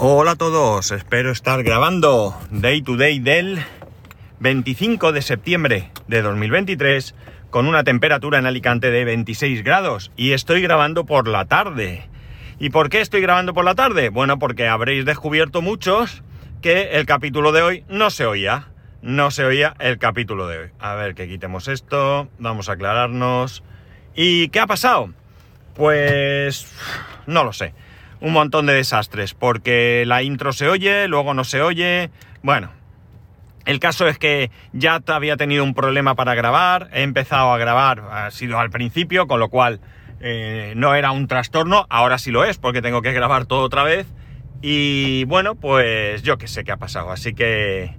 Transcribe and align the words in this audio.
Hola 0.00 0.30
a 0.30 0.36
todos, 0.36 0.92
espero 0.92 1.32
estar 1.32 1.64
grabando 1.64 2.32
Day 2.52 2.82
to 2.82 2.96
Day 2.96 3.18
del 3.18 3.58
25 4.38 5.10
de 5.10 5.22
septiembre 5.22 5.90
de 6.06 6.22
2023 6.22 7.16
con 7.50 7.66
una 7.66 7.82
temperatura 7.82 8.38
en 8.38 8.46
Alicante 8.46 8.92
de 8.92 9.04
26 9.04 9.64
grados 9.64 10.12
y 10.16 10.34
estoy 10.34 10.62
grabando 10.62 11.04
por 11.04 11.26
la 11.26 11.46
tarde. 11.46 12.08
¿Y 12.60 12.70
por 12.70 12.90
qué 12.90 13.00
estoy 13.00 13.22
grabando 13.22 13.54
por 13.54 13.64
la 13.64 13.74
tarde? 13.74 14.10
Bueno, 14.10 14.38
porque 14.38 14.68
habréis 14.68 15.04
descubierto 15.04 15.62
muchos 15.62 16.22
que 16.62 16.90
el 16.92 17.04
capítulo 17.04 17.50
de 17.50 17.62
hoy 17.62 17.84
no 17.88 18.10
se 18.10 18.24
oía. 18.24 18.68
No 19.02 19.32
se 19.32 19.44
oía 19.44 19.74
el 19.80 19.98
capítulo 19.98 20.46
de 20.46 20.58
hoy. 20.58 20.70
A 20.78 20.94
ver, 20.94 21.16
que 21.16 21.26
quitemos 21.26 21.66
esto, 21.66 22.28
vamos 22.38 22.68
a 22.68 22.74
aclararnos. 22.74 23.64
¿Y 24.14 24.48
qué 24.50 24.60
ha 24.60 24.68
pasado? 24.68 25.10
Pues 25.74 26.72
no 27.26 27.42
lo 27.42 27.52
sé 27.52 27.74
un 28.20 28.32
montón 28.32 28.66
de 28.66 28.74
desastres, 28.74 29.34
porque 29.34 30.04
la 30.06 30.22
intro 30.22 30.52
se 30.52 30.68
oye, 30.68 31.08
luego 31.08 31.34
no 31.34 31.44
se 31.44 31.62
oye. 31.62 32.10
Bueno, 32.42 32.70
el 33.64 33.80
caso 33.80 34.08
es 34.08 34.18
que 34.18 34.50
ya 34.72 35.00
había 35.06 35.36
tenido 35.36 35.64
un 35.64 35.74
problema 35.74 36.14
para 36.14 36.34
grabar, 36.34 36.88
he 36.92 37.02
empezado 37.02 37.52
a 37.52 37.58
grabar, 37.58 38.02
ha 38.10 38.30
sido 38.30 38.58
al 38.58 38.70
principio, 38.70 39.26
con 39.26 39.40
lo 39.40 39.48
cual 39.48 39.80
eh, 40.20 40.72
no 40.76 40.94
era 40.94 41.10
un 41.10 41.26
trastorno, 41.28 41.86
ahora 41.90 42.18
sí 42.18 42.30
lo 42.30 42.44
es, 42.44 42.58
porque 42.58 42.82
tengo 42.82 43.02
que 43.02 43.12
grabar 43.12 43.46
todo 43.46 43.62
otra 43.62 43.82
vez. 43.82 44.06
Y 44.60 45.24
bueno, 45.24 45.54
pues 45.54 46.22
yo 46.22 46.38
qué 46.38 46.48
sé 46.48 46.64
qué 46.64 46.72
ha 46.72 46.76
pasado, 46.76 47.10
así 47.10 47.34
que... 47.34 47.96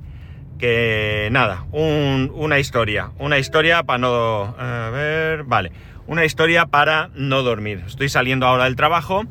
Que 0.57 1.29
nada, 1.31 1.63
una 1.71 2.59
historia, 2.59 3.11
una 3.17 3.37
historia 3.37 3.83
para 3.83 3.99
no... 3.99 4.55
A 4.59 4.89
ver, 4.89 5.45
vale, 5.45 5.71
una 6.05 6.25
historia 6.25 6.65
para 6.65 7.11
no 7.15 7.43
dormir. 7.43 7.81
Estoy 7.87 8.09
saliendo 8.09 8.45
ahora 8.45 8.65
del 8.65 8.75
trabajo 8.75 9.23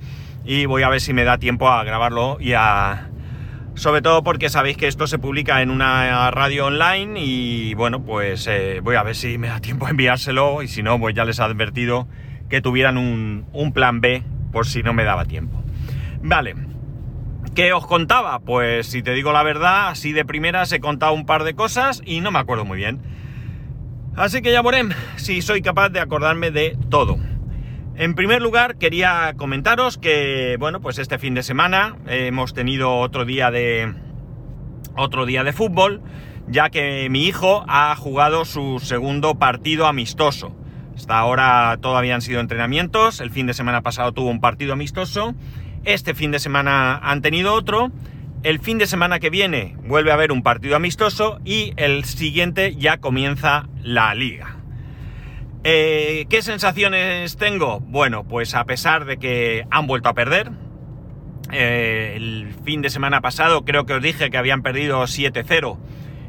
y 0.49 0.65
voy 0.65 0.83
a 0.83 0.89
ver 0.89 1.03
si 1.03 1.13
me 1.13 1.25
da 1.25 1.37
tiempo 1.37 1.69
a 1.69 1.85
grabarlo 1.85 2.39
y 2.41 2.55
a... 2.55 3.11
Sobre 3.75 4.01
todo 4.01 4.23
porque 4.25 4.49
sabéis 4.49 4.79
que 4.79 4.89
esto 4.89 5.07
se 5.07 5.19
publica 5.19 5.61
en 5.61 5.71
una 5.71 6.31
radio 6.31 6.67
online 6.67 7.21
y 7.21 7.75
bueno, 7.75 8.03
pues 8.03 8.47
eh, 8.47 8.81
voy 8.83 8.97
a 8.97 9.03
ver 9.03 9.15
si 9.15 9.37
me 9.37 9.49
da 9.49 9.61
tiempo 9.61 9.87
a 9.87 9.91
enviárselo 9.91 10.63
y 10.63 10.69
si 10.69 10.83
no, 10.83 10.99
pues 10.99 11.15
ya 11.15 11.27
les 11.27 11.39
he 11.39 11.43
advertido 11.43 12.09
que 12.49 12.63
tuvieran 12.63 12.97
un, 12.97 13.45
un 13.53 13.73
plan 13.75 14.01
B 14.01 14.25
por 14.51 14.67
si 14.67 14.83
no 14.83 14.95
me 14.95 15.05
daba 15.05 15.27
tiempo. 15.27 15.63
Vale, 16.23 16.55
¿Qué 17.55 17.73
os 17.75 17.87
contaba? 17.87 18.39
Pues 18.41 18.87
si 18.87 19.03
te 19.03 19.13
digo 19.13 19.33
la 19.33 19.43
verdad, 19.43 19.89
así 19.89 20.13
de 20.13 20.25
primeras 20.25 20.73
he 20.73 20.81
contado 20.81 21.13
un 21.13 21.27
par 21.27 21.45
de 21.45 21.55
cosas 21.55 22.01
y 22.07 22.21
no 22.21 22.31
me 22.31 22.39
acuerdo 22.39 22.65
muy 22.65 22.79
bien. 22.79 23.01
Así 24.17 24.41
que 24.41 24.51
ya 24.51 24.63
veré 24.63 24.89
si 25.17 25.43
soy 25.43 25.61
capaz 25.61 25.91
de 25.91 26.01
acordarme 26.01 26.51
de 26.51 26.79
todo. 26.89 27.19
En 27.99 28.15
primer 28.15 28.41
lugar, 28.41 28.77
quería 28.77 29.35
comentaros 29.37 29.99
que, 29.99 30.57
bueno, 30.61 30.81
pues 30.81 30.99
este 30.99 31.19
fin 31.19 31.35
de 31.35 31.43
semana 31.43 31.97
hemos 32.07 32.55
tenido 32.55 32.97
otro 32.99 33.25
día 33.25 33.51
de. 33.51 33.93
otro 34.95 35.27
día 35.27 35.43
de 35.43 35.53
fútbol, 35.53 36.01
ya 36.47 36.71
que 36.71 37.09
mi 37.11 37.27
hijo 37.27 37.65
ha 37.67 37.97
jugado 37.97 38.45
su 38.45 38.79
segundo 38.79 39.35
partido 39.41 39.89
amistoso. 39.89 40.55
Hasta 40.95 41.19
ahora 41.19 41.77
todavía 41.81 42.15
han 42.15 42.23
sido 42.23 42.39
entrenamientos, 42.39 43.21
el 43.21 43.33
fin 43.33 43.49
de 43.49 43.55
semana 43.55 43.83
pasado 43.83 44.13
tuvo 44.13 44.31
un 44.31 44.41
partido 44.41 44.75
amistoso, 44.75 45.35
este 45.83 46.15
fin 46.15 46.31
de 46.31 46.39
semana 46.39 46.99
han 46.99 47.21
tenido 47.21 47.53
otro, 47.53 47.91
el 48.45 48.61
fin 48.61 48.79
de 48.79 48.87
semana 48.87 49.19
que 49.19 49.29
viene 49.29 49.77
vuelve 49.89 50.13
a 50.13 50.15
haber 50.15 50.31
un 50.31 50.45
partido 50.45 50.77
amistoso 50.77 51.41
y 51.45 51.73
el 51.77 52.05
siguiente 52.05 52.77
ya 52.77 52.99
comienza 52.99 53.67
la 53.83 54.15
liga. 54.15 54.58
Eh, 55.65 56.27
¿Qué 56.31 56.43
sensaciones 56.43 57.37
tengo? 57.37 57.81
Bueno, 57.81 58.25
pues 58.25 58.55
a 58.55 58.65
pesar 58.65 59.05
de 59.05 59.19
que 59.19 59.67
han 59.71 59.87
vuelto 59.87 60.09
a 60.09 60.15
perder, 60.15 60.51
eh, 61.53 62.13
el 62.17 62.55
fin 62.65 62.83
de 62.83 62.91
semana 62.91 63.21
pasado 63.21 63.65
creo 63.65 63.85
que 63.85 63.95
os 63.95 64.03
dije 64.03 64.31
que 64.31 64.39
habían 64.39 64.63
perdido 64.63 65.03
7-0 65.03 65.79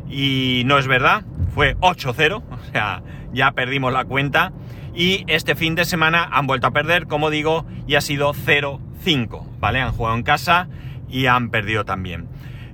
y 0.10 0.64
no 0.66 0.80
es 0.80 0.88
verdad, 0.88 1.26
fue 1.54 1.76
8-0, 1.78 2.44
o 2.52 2.72
sea, 2.72 3.04
ya 3.32 3.52
perdimos 3.52 3.94
la 3.94 4.06
cuenta. 4.06 4.52
Y 4.96 5.24
este 5.28 5.56
fin 5.56 5.76
de 5.76 5.86
semana 5.86 6.28
han 6.32 6.48
vuelto 6.48 6.68
a 6.68 6.72
perder, 6.72 7.06
como 7.06 7.30
digo, 7.30 7.66
y 7.88 7.96
ha 7.96 8.02
sido 8.02 8.34
0-5, 8.34 9.60
¿vale? 9.60 9.80
Han 9.80 9.92
jugado 9.92 10.16
en 10.18 10.24
casa 10.24 10.68
y 11.08 11.28
han 11.28 11.52
perdido 11.52 11.86
también. 11.86 12.28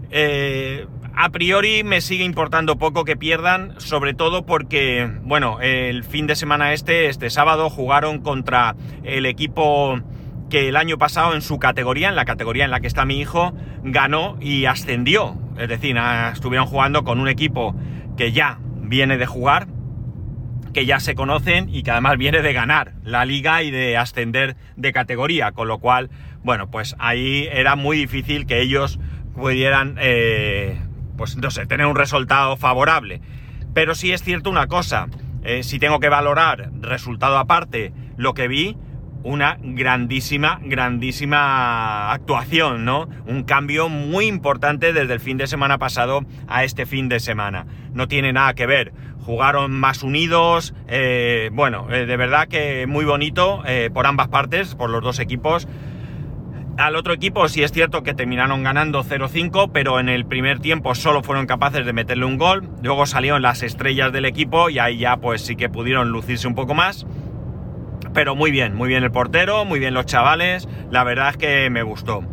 Eh, 0.09 0.87
a 1.17 1.29
priori 1.29 1.83
me 1.83 2.01
sigue 2.01 2.23
importando 2.23 2.77
poco 2.77 3.05
que 3.05 3.15
pierdan, 3.15 3.79
sobre 3.79 4.13
todo 4.13 4.45
porque, 4.45 5.09
bueno, 5.23 5.59
el 5.61 6.03
fin 6.03 6.27
de 6.27 6.35
semana 6.35 6.73
este, 6.73 7.07
este 7.07 7.29
sábado, 7.29 7.69
jugaron 7.69 8.19
contra 8.21 8.75
el 9.03 9.25
equipo 9.25 9.99
que 10.49 10.67
el 10.67 10.75
año 10.75 10.97
pasado 10.97 11.33
en 11.33 11.41
su 11.41 11.57
categoría, 11.57 12.09
en 12.09 12.15
la 12.15 12.25
categoría 12.25 12.65
en 12.65 12.71
la 12.71 12.79
que 12.79 12.87
está 12.87 13.05
mi 13.05 13.19
hijo, 13.19 13.53
ganó 13.83 14.37
y 14.41 14.65
ascendió. 14.65 15.37
Es 15.57 15.69
decir, 15.69 15.97
estuvieron 16.33 16.67
jugando 16.67 17.03
con 17.03 17.19
un 17.19 17.29
equipo 17.29 17.75
que 18.17 18.31
ya 18.31 18.59
viene 18.81 19.17
de 19.17 19.25
jugar, 19.25 19.67
que 20.73 20.85
ya 20.85 20.99
se 20.99 21.15
conocen 21.15 21.69
y 21.73 21.83
que 21.83 21.91
además 21.91 22.17
viene 22.17 22.41
de 22.41 22.51
ganar 22.51 22.93
la 23.03 23.23
liga 23.23 23.63
y 23.63 23.71
de 23.71 23.95
ascender 23.95 24.57
de 24.75 24.91
categoría, 24.91 25.53
con 25.53 25.69
lo 25.69 25.79
cual, 25.79 26.09
bueno, 26.43 26.69
pues 26.69 26.95
ahí 26.99 27.47
era 27.51 27.77
muy 27.77 27.97
difícil 27.97 28.45
que 28.45 28.61
ellos 28.61 28.99
pudieran 29.33 29.95
eh, 29.99 30.79
pues 31.17 31.37
no 31.37 31.51
sé, 31.51 31.65
tener 31.65 31.85
un 31.85 31.95
resultado 31.95 32.57
favorable. 32.57 33.21
Pero 33.73 33.95
sí 33.95 34.11
es 34.11 34.23
cierto 34.23 34.49
una 34.49 34.67
cosa, 34.67 35.07
eh, 35.43 35.63
si 35.63 35.79
tengo 35.79 35.99
que 35.99 36.09
valorar 36.09 36.71
resultado 36.79 37.37
aparte 37.37 37.93
lo 38.17 38.33
que 38.33 38.47
vi, 38.47 38.77
una 39.23 39.57
grandísima, 39.61 40.59
grandísima 40.63 42.11
actuación, 42.11 42.85
¿no? 42.85 43.09
Un 43.25 43.43
cambio 43.43 43.89
muy 43.89 44.27
importante 44.27 44.93
desde 44.93 45.13
el 45.13 45.19
fin 45.19 45.37
de 45.37 45.47
semana 45.47 45.77
pasado 45.77 46.21
a 46.47 46.63
este 46.63 46.85
fin 46.85 47.09
de 47.09 47.19
semana. 47.19 47.65
No 47.91 48.07
tiene 48.07 48.33
nada 48.33 48.53
que 48.53 48.67
ver. 48.67 48.93
Jugaron 49.25 49.71
más 49.71 50.03
unidos, 50.03 50.75
eh, 50.87 51.49
bueno, 51.53 51.87
eh, 51.91 52.05
de 52.05 52.17
verdad 52.17 52.47
que 52.47 52.85
muy 52.87 53.03
bonito 53.03 53.63
por 53.93 54.05
ambas 54.05 54.27
partes, 54.27 54.75
por 54.75 54.91
los 54.91 55.01
dos 55.01 55.19
equipos. 55.19 55.67
Al 56.77 56.97
otro 56.97 57.13
equipo 57.13 57.47
sí 57.47 57.63
es 57.63 57.71
cierto 57.71 58.03
que 58.03 58.13
terminaron 58.13 58.61
ganando 58.63 59.01
0-5, 59.01 59.69
pero 59.71 59.97
en 59.97 60.09
el 60.09 60.25
primer 60.25 60.59
tiempo 60.59 60.93
solo 60.93 61.23
fueron 61.23 61.45
capaces 61.45 61.85
de 61.85 61.93
meterle 61.93 62.25
un 62.25 62.37
gol. 62.37 62.69
Luego 62.83 63.05
salieron 63.05 63.41
las 63.41 63.63
estrellas 63.63 64.11
del 64.11 64.25
equipo 64.25 64.69
y 64.69 64.79
ahí 64.79 64.97
ya 64.97 65.15
pues 65.15 65.41
sí 65.41 65.55
que 65.55 65.69
pudieron 65.69 66.09
lucirse 66.09 66.49
un 66.49 66.55
poco 66.55 66.73
más. 66.73 67.07
Pero 68.13 68.35
muy 68.35 68.51
bien, 68.51 68.75
muy 68.75 68.89
bien 68.89 69.03
el 69.03 69.11
portero, 69.11 69.63
muy 69.63 69.79
bien 69.79 69.93
los 69.93 70.05
chavales. 70.05 70.67
La 70.91 71.05
verdad 71.05 71.29
es 71.29 71.37
que 71.37 71.69
me 71.69 71.81
gustó. 71.81 72.25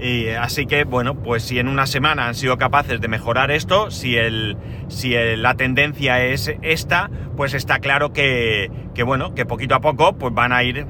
Y 0.00 0.28
así 0.28 0.66
que, 0.66 0.84
bueno, 0.84 1.16
pues 1.20 1.42
si 1.42 1.58
en 1.58 1.66
una 1.66 1.86
semana 1.86 2.28
han 2.28 2.36
sido 2.36 2.56
capaces 2.56 3.00
de 3.00 3.08
mejorar 3.08 3.50
esto, 3.50 3.90
si, 3.90 4.16
el, 4.16 4.56
si 4.86 5.14
la 5.36 5.54
tendencia 5.54 6.24
es 6.24 6.54
esta, 6.62 7.10
pues 7.36 7.52
está 7.52 7.80
claro 7.80 8.12
que, 8.12 8.70
que, 8.94 9.02
bueno, 9.02 9.34
que 9.34 9.44
poquito 9.44 9.74
a 9.74 9.80
poco 9.80 10.16
pues 10.16 10.32
van 10.32 10.52
a 10.52 10.62
ir 10.62 10.86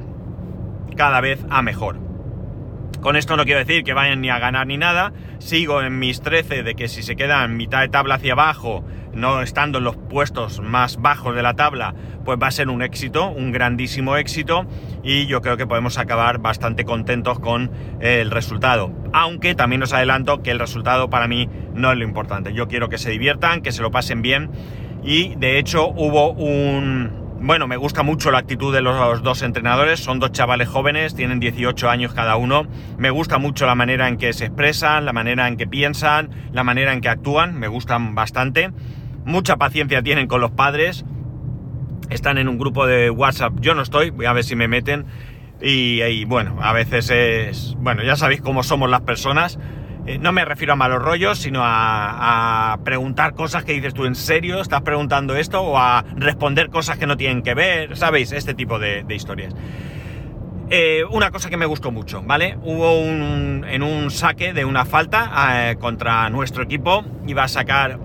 cada 0.95 1.23
vez 1.23 1.41
a 1.49 1.63
mejor. 1.63 2.08
Con 3.01 3.15
esto 3.15 3.37
no 3.37 3.45
quiero 3.45 3.61
decir 3.61 3.85
que 3.85 3.95
vayan 3.95 4.21
ni 4.21 4.29
a 4.29 4.39
ganar 4.39 4.67
ni 4.67 4.77
nada. 4.77 5.13
Sigo 5.39 5.83
en 5.83 5.99
mis 6.01 6.21
13 6.21 6.65
de 6.65 6.75
que 6.75 6.89
si 6.89 7.03
se 7.03 7.15
quedan 7.15 7.57
mitad 7.57 7.81
de 7.81 7.89
tabla 7.89 8.17
hacia 8.17 8.33
abajo, 8.33 8.85
no 9.15 9.41
estando 9.41 9.79
en 9.79 9.85
los 9.85 9.97
puestos 9.97 10.61
más 10.61 10.97
bajos 10.97 11.35
de 11.35 11.43
la 11.43 11.55
tabla, 11.55 11.95
pues 12.25 12.39
va 12.43 12.49
a 12.49 12.51
ser 12.51 12.69
un 12.69 12.83
éxito, 12.83 13.29
un 13.29 13.53
grandísimo 13.53 14.17
éxito. 14.17 14.67
Y 15.05 15.27
yo 15.27 15.43
creo 15.43 15.57
que 15.57 15.67
podemos 15.67 15.97
acabar 15.97 16.39
bastante 16.39 16.85
contentos 16.85 17.39
con 17.39 17.71
el 18.01 18.31
resultado. 18.33 18.93
Aunque 19.13 19.55
también 19.55 19.83
os 19.83 19.93
adelanto 19.93 20.43
que 20.43 20.51
el 20.51 20.59
resultado 20.59 21.09
para 21.09 21.29
mí 21.29 21.49
no 21.75 21.93
es 21.93 21.99
lo 21.99 22.05
importante. 22.05 22.53
Yo 22.53 22.67
quiero 22.67 22.89
que 22.89 22.99
se 22.99 23.11
diviertan, 23.11 23.63
que 23.63 23.71
se 23.71 23.83
lo 23.83 23.93
pasen 23.93 24.23
bien. 24.23 24.51
Y 25.05 25.37
de 25.37 25.59
hecho 25.59 25.89
hubo 25.89 26.33
un, 26.33 27.28
bueno, 27.41 27.69
me 27.69 27.77
gusta 27.77 28.03
mucho 28.03 28.31
la 28.31 28.39
actitud 28.39 28.75
de 28.75 28.81
los 28.81 29.23
dos 29.23 29.43
entrenadores, 29.43 30.01
son 30.01 30.19
dos 30.19 30.33
chavales 30.33 30.69
jóvenes, 30.69 31.15
tienen 31.15 31.39
18 31.41 31.89
años 31.89 32.13
cada 32.13 32.37
uno, 32.37 32.67
me 32.97 33.11
gusta 33.11 33.39
mucho 33.39 33.67
la 33.67 33.75
manera 33.75 34.09
en 34.09 34.17
que 34.17 34.33
se 34.33 34.47
expresan, 34.47 35.05
la 35.05 35.13
manera 35.13 35.47
en 35.47 35.57
que 35.57 35.67
piensan, 35.67 36.31
la 36.53 36.65
manera 36.65 36.93
en 36.93 37.01
que 37.01 37.09
actúan, 37.09 37.59
me 37.59 37.69
gustan 37.69 38.15
bastante, 38.15 38.71
mucha 39.25 39.57
paciencia 39.57 40.03
tienen 40.03 40.27
con 40.27 40.41
los 40.41 40.51
padres, 40.51 41.05
están 42.11 42.39
en 42.39 42.49
un 42.49 42.59
grupo 42.59 42.87
de 42.87 43.11
WhatsApp, 43.11 43.55
yo 43.61 43.75
no 43.75 43.83
estoy, 43.83 44.11
voy 44.11 44.27
a 44.27 44.33
ver 44.33 44.45
si 44.45 44.57
me 44.57 44.67
meten, 44.67 45.07
y, 45.61 46.03
y 46.03 46.25
bueno, 46.25 46.59
a 46.61 46.73
veces 46.73 47.11
es, 47.11 47.77
bueno, 47.79 48.03
ya 48.03 48.17
sabéis 48.17 48.41
cómo 48.41 48.63
somos 48.63 48.91
las 48.91 49.03
personas, 49.03 49.59
eh, 50.09 50.19
no 50.19 50.33
me 50.33 50.43
refiero 50.43 50.73
a 50.73 50.77
malos 50.77 51.03
rollos, 51.03 51.39
sino 51.39 51.61
a, 51.63 52.79
preguntar 52.83 53.35
cosas 53.35 53.65
que 53.65 53.75
dices 53.75 53.93
tú 53.93 54.07
en 54.07 54.15
serio, 54.15 54.63
estás 54.63 54.81
preguntando 54.81 55.37
esto, 55.37 55.61
o 55.61 55.77
a 55.77 56.03
responder 56.17 56.71
cosas 56.71 56.97
que 56.97 57.07
no 57.07 57.19
tienen 57.19 57.43
que 57.43 57.53
ver, 57.53 57.95
¿sabéis? 57.95 58.33
Este 58.33 58.55
tipo 58.55 58.79
de, 58.79 59.05
historias. 59.11 59.55
Eh, 60.71 61.05
una 61.11 61.31
cosa 61.31 61.51
que 61.51 61.59
me 61.59 61.67
gustó 61.67 61.91
mucho, 61.91 62.23
¿vale? 62.23 62.57
Hubo 62.63 62.99
un, 62.99 63.67
en 63.69 63.83
un 63.83 64.11
saque 64.11 64.55
de 64.55 64.65
una 64.65 64.87
falta 64.87 65.71
eh, 65.71 65.77
contra 65.77 66.31
nuestro 66.31 66.63
equipo, 66.63 67.05
iba 67.27 67.43
a 67.43 67.49
sacar 67.49 67.99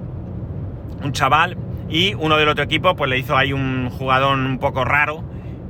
un 1.01 1.13
chaval 1.13 1.57
y 1.87 2.15
uno 2.15 2.35
del 2.35 2.49
otro 2.49 2.65
equipo 2.65 2.97
pues 2.97 3.09
le 3.09 3.17
hizo 3.17 3.37
ahí 3.37 3.53
un 3.53 3.89
jugador 3.89 4.37
un 4.37 4.59
poco 4.59 4.83
raro 4.83 5.23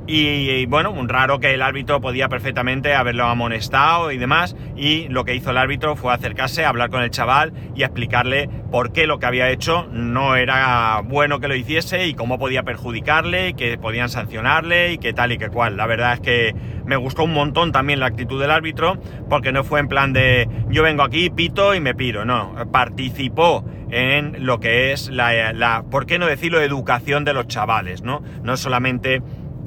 Y, 0.06 0.66
bueno, 0.66 0.90
un 0.90 1.08
raro 1.08 1.40
que 1.40 1.54
el 1.54 1.62
árbitro 1.62 2.00
podía 2.00 2.28
perfectamente 2.28 2.94
haberlo 2.94 3.24
amonestado 3.24 4.12
y 4.12 4.18
demás. 4.18 4.54
Y 4.76 5.08
lo 5.08 5.24
que 5.24 5.34
hizo 5.34 5.50
el 5.50 5.56
árbitro 5.56 5.96
fue 5.96 6.12
acercarse, 6.12 6.64
hablar 6.64 6.90
con 6.90 7.02
el 7.02 7.10
chaval 7.10 7.54
y 7.74 7.84
explicarle 7.84 8.50
por 8.70 8.92
qué 8.92 9.06
lo 9.06 9.18
que 9.18 9.26
había 9.26 9.48
hecho 9.48 9.86
no 9.90 10.36
era 10.36 11.00
bueno 11.04 11.40
que 11.40 11.48
lo 11.48 11.54
hiciese 11.54 12.06
y 12.06 12.14
cómo 12.14 12.38
podía 12.38 12.64
perjudicarle 12.64 13.50
y 13.50 13.54
que 13.54 13.78
podían 13.78 14.10
sancionarle 14.10 14.92
y 14.92 14.98
que 14.98 15.14
tal 15.14 15.32
y 15.32 15.38
que 15.38 15.48
cual. 15.48 15.78
La 15.78 15.86
verdad 15.86 16.14
es 16.14 16.20
que 16.20 16.54
me 16.84 16.96
gustó 16.96 17.24
un 17.24 17.32
montón 17.32 17.72
también 17.72 18.00
la 18.00 18.06
actitud 18.06 18.38
del 18.38 18.50
árbitro 18.50 18.98
porque 19.30 19.52
no 19.52 19.64
fue 19.64 19.80
en 19.80 19.88
plan 19.88 20.12
de 20.12 20.48
yo 20.68 20.82
vengo 20.82 21.02
aquí, 21.02 21.30
pito 21.30 21.74
y 21.74 21.80
me 21.80 21.94
piro. 21.94 22.26
No, 22.26 22.54
participó 22.70 23.64
en 23.90 24.44
lo 24.44 24.60
que 24.60 24.92
es 24.92 25.08
la, 25.08 25.52
la 25.52 25.84
¿por 25.84 26.04
qué 26.04 26.18
no 26.18 26.26
decirlo?, 26.26 26.60
educación 26.60 27.24
de 27.24 27.32
los 27.32 27.46
chavales, 27.46 28.02
¿no? 28.02 28.22
No 28.42 28.56
solamente 28.56 29.22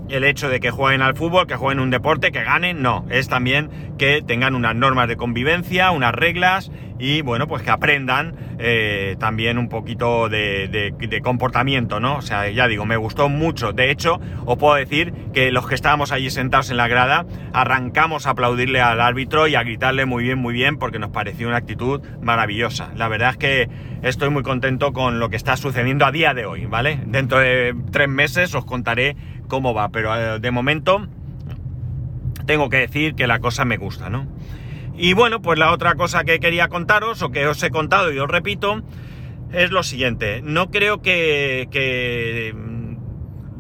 el 0.10 0.24
hecho 0.24 0.50
de 0.50 0.60
que 0.60 0.72
jueguen 0.72 1.02
al 1.02 1.16
fútbol, 1.16 1.48
que 1.48 1.56
jueguen 1.56 1.80
un 1.80 1.90
deporte, 1.90 2.32
que 2.32 2.44
ganen, 2.44 2.82
no, 2.82 3.06
es 3.10 3.28
también 3.28 3.70
que 3.98 4.22
tengan 4.22 4.56
unas 4.56 4.76
normas 4.76 5.08
de 5.08 5.18
convivencia, 5.18 5.92
unas 5.92 6.14
reglas 6.14 6.72
y 7.00 7.22
bueno, 7.22 7.48
pues 7.48 7.62
que 7.62 7.70
aprendan 7.70 8.36
eh, 8.60 9.16
también 9.20 9.58
un 9.58 9.70
poquito 9.70 10.30
de, 10.30 10.94
comportamiento, 11.24 12.00
¿no? 12.00 12.18
O 12.18 12.22
sea, 12.22 12.50
ya 12.50 12.68
digo, 12.68 12.86
me 12.86 12.98
gustó 12.98 13.30
mucho. 13.30 13.74
De 13.74 13.92
hecho, 13.92 14.20
os 14.46 14.58
puedo 14.58 14.76
decir 14.76 15.14
que 15.34 15.52
los 15.52 15.68
que 15.68 15.76
estábamos 15.76 16.12
allí 16.12 16.30
sentados 16.30 16.72
en 16.72 16.78
la 16.78 16.88
grada 16.88 17.26
arrancamos 17.54 18.26
a 18.26 18.32
aplaudirle 18.32 18.82
al 18.82 19.02
árbitro 19.02 19.48
y 19.48 19.56
a 19.56 19.64
gritarle 19.64 20.06
muy 20.06 20.24
bien, 20.24 20.40
muy 20.40 20.54
bien, 20.54 20.78
porque 20.78 21.00
nos 21.00 21.12
pareció 21.12 21.48
una 21.48 21.58
actitud 21.58 22.02
maravillosa. 22.22 22.92
La 22.96 23.08
verdad 23.08 23.32
es 23.32 23.38
que 23.38 23.70
estoy 24.02 24.30
muy 24.30 24.44
contento 24.44 24.94
con 24.94 25.20
lo 25.20 25.30
que 25.30 25.36
está 25.36 25.58
sucediendo 25.58 26.06
a 26.06 26.12
día 26.12 26.34
de 26.34 26.46
hoy, 26.46 26.66
¿vale? 26.66 27.00
Dentro 27.06 27.40
de 27.40 27.76
tres 27.92 28.08
meses 28.08 28.56
os 28.56 28.66
contaré 28.66 29.16
cómo 29.48 29.74
va, 29.74 29.90
pero 29.90 30.16
eh, 30.16 30.40
de 30.40 30.52
momento 30.52 31.08
tengo 32.46 32.70
que 32.70 32.78
decir 32.78 33.16
que 33.16 33.28
la 33.28 33.40
cosa 33.40 33.66
me 33.66 33.78
gusta, 33.78 34.10
¿no? 34.10 34.28
Y 34.98 35.14
bueno, 35.14 35.42
pues 35.42 35.60
la 35.60 35.72
otra 35.72 35.96
cosa 35.96 36.24
que 36.24 36.40
quería 36.40 36.70
contaros, 36.70 37.22
o 37.22 37.30
que 37.30 37.46
os 37.48 37.62
he 37.62 37.70
contado 37.70 38.12
y 38.12 38.18
os 38.18 38.28
repito, 38.28 38.82
es 39.52 39.72
lo 39.72 39.84
siguiente. 39.84 40.42
No 40.42 40.72
creo 40.72 41.02
que, 41.02 41.68
que 41.72 42.56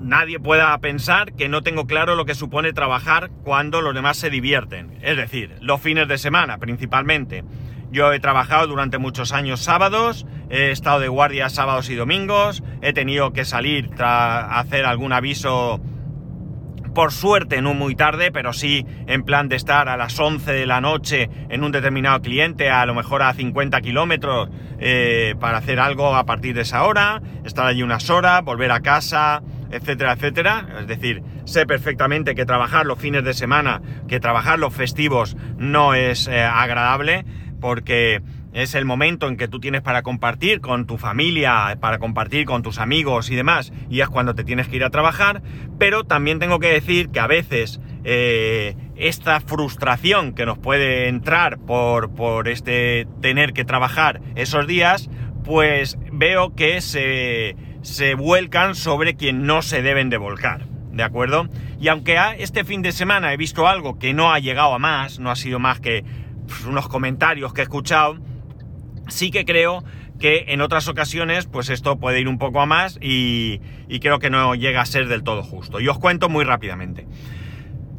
nadie 0.01 0.39
pueda 0.39 0.75
pensar 0.79 1.33
que 1.33 1.49
no 1.49 1.61
tengo 1.61 1.85
claro 1.85 2.15
lo 2.15 2.25
que 2.25 2.33
supone 2.33 2.73
trabajar 2.73 3.29
cuando 3.43 3.81
los 3.81 3.93
demás 3.93 4.17
se 4.17 4.29
divierten. 4.29 4.97
Es 5.01 5.17
decir, 5.17 5.55
los 5.61 5.81
fines 5.81 6.07
de 6.07 6.17
semana 6.17 6.57
principalmente. 6.57 7.43
Yo 7.91 8.11
he 8.11 8.19
trabajado 8.19 8.67
durante 8.67 8.97
muchos 8.97 9.31
años 9.31 9.61
sábados, 9.61 10.25
he 10.49 10.71
estado 10.71 10.99
de 10.99 11.07
guardia 11.07 11.49
sábados 11.49 11.89
y 11.89 11.95
domingos, 11.95 12.63
he 12.81 12.93
tenido 12.93 13.31
que 13.31 13.45
salir 13.45 13.89
a 13.99 14.59
hacer 14.59 14.85
algún 14.85 15.13
aviso, 15.13 15.81
por 16.93 17.11
suerte 17.11 17.61
no 17.61 17.75
muy 17.75 17.95
tarde, 17.95 18.31
pero 18.31 18.53
sí 18.53 18.85
en 19.05 19.23
plan 19.23 19.49
de 19.49 19.55
estar 19.55 19.87
a 19.87 19.97
las 19.97 20.19
11 20.19 20.51
de 20.51 20.65
la 20.65 20.81
noche 20.81 21.29
en 21.47 21.63
un 21.63 21.71
determinado 21.71 22.19
cliente, 22.21 22.71
a 22.71 22.85
lo 22.85 22.95
mejor 22.95 23.21
a 23.21 23.33
50 23.33 23.79
kilómetros, 23.81 24.49
eh, 24.79 25.35
para 25.39 25.59
hacer 25.59 25.79
algo 25.79 26.15
a 26.15 26.25
partir 26.25 26.55
de 26.55 26.61
esa 26.61 26.83
hora, 26.83 27.21
estar 27.45 27.67
allí 27.67 27.83
unas 27.83 28.09
horas, 28.09 28.43
volver 28.43 28.71
a 28.71 28.81
casa, 28.81 29.43
etcétera, 29.69 30.13
etcétera. 30.13 30.67
Es 30.79 30.87
decir, 30.87 31.21
sé 31.45 31.65
perfectamente 31.65 32.35
que 32.35 32.45
trabajar 32.45 32.85
los 32.85 32.99
fines 32.99 33.23
de 33.23 33.33
semana, 33.33 33.81
que 34.07 34.19
trabajar 34.19 34.59
los 34.59 34.73
festivos 34.73 35.37
no 35.57 35.93
es 35.93 36.27
eh, 36.27 36.41
agradable 36.43 37.25
porque 37.59 38.21
es 38.53 38.73
el 38.73 38.85
momento 38.85 39.27
en 39.27 39.37
que 39.37 39.47
tú 39.47 39.59
tienes 39.59 39.81
para 39.81 40.01
compartir 40.01 40.61
con 40.61 40.87
tu 40.87 40.97
familia, 40.97 41.77
para 41.79 41.99
compartir 41.99 42.45
con 42.45 42.63
tus 42.63 42.79
amigos 42.79 43.29
y 43.29 43.35
demás, 43.35 43.71
y 43.89 44.01
es 44.01 44.09
cuando 44.09 44.33
te 44.33 44.43
tienes 44.43 44.67
que 44.67 44.77
ir 44.77 44.83
a 44.83 44.89
trabajar, 44.89 45.41
pero 45.77 46.03
también 46.03 46.39
tengo 46.39 46.59
que 46.59 46.69
decir 46.69 47.09
que 47.09 47.19
a 47.19 47.27
veces 47.27 47.79
eh, 48.03 48.75
esta 48.95 49.41
frustración 49.41 50.33
que 50.33 50.45
nos 50.45 50.57
puede 50.57 51.07
entrar 51.07 51.59
por, 51.59 52.15
por 52.15 52.47
este 52.47 53.07
tener 53.21 53.53
que 53.53 53.65
trabajar 53.65 54.21
esos 54.35 54.65
días, 54.65 55.09
pues 55.43 55.97
veo 56.11 56.55
que 56.55 56.81
se, 56.81 57.55
se 57.81 58.15
vuelcan 58.15 58.75
sobre 58.75 59.15
quien 59.15 59.45
no 59.45 59.61
se 59.61 59.81
deben 59.81 60.09
de 60.09 60.17
volcar. 60.17 60.65
¿De 60.91 61.03
acuerdo? 61.03 61.47
Y 61.79 61.89
aunque 61.89 62.17
este 62.39 62.63
fin 62.63 62.81
de 62.81 62.91
semana 62.91 63.31
he 63.31 63.37
visto 63.37 63.67
algo 63.67 63.99
que 63.99 64.15
no 64.15 64.33
ha 64.33 64.39
llegado 64.39 64.73
a 64.73 64.79
más, 64.79 65.19
no 65.19 65.29
ha 65.29 65.35
sido 65.35 65.59
más 65.59 65.79
que 65.79 66.03
unos 66.67 66.87
comentarios 66.87 67.53
que 67.53 67.61
he 67.61 67.63
escuchado, 67.63 68.17
sí 69.07 69.31
que 69.31 69.45
creo 69.45 69.83
que 70.19 70.45
en 70.47 70.61
otras 70.61 70.87
ocasiones 70.87 71.45
pues 71.45 71.69
esto 71.69 71.97
puede 71.97 72.19
ir 72.19 72.27
un 72.27 72.37
poco 72.39 72.61
a 72.61 72.65
más 72.65 72.97
y, 73.01 73.61
y, 73.87 73.99
creo 73.99 74.19
que 74.19 74.29
no 74.29 74.55
llega 74.55 74.81
a 74.81 74.85
ser 74.85 75.07
del 75.07 75.23
todo 75.23 75.43
justo. 75.43 75.79
Y 75.79 75.87
os 75.87 75.99
cuento 75.99 76.29
muy 76.29 76.43
rápidamente. 76.43 77.07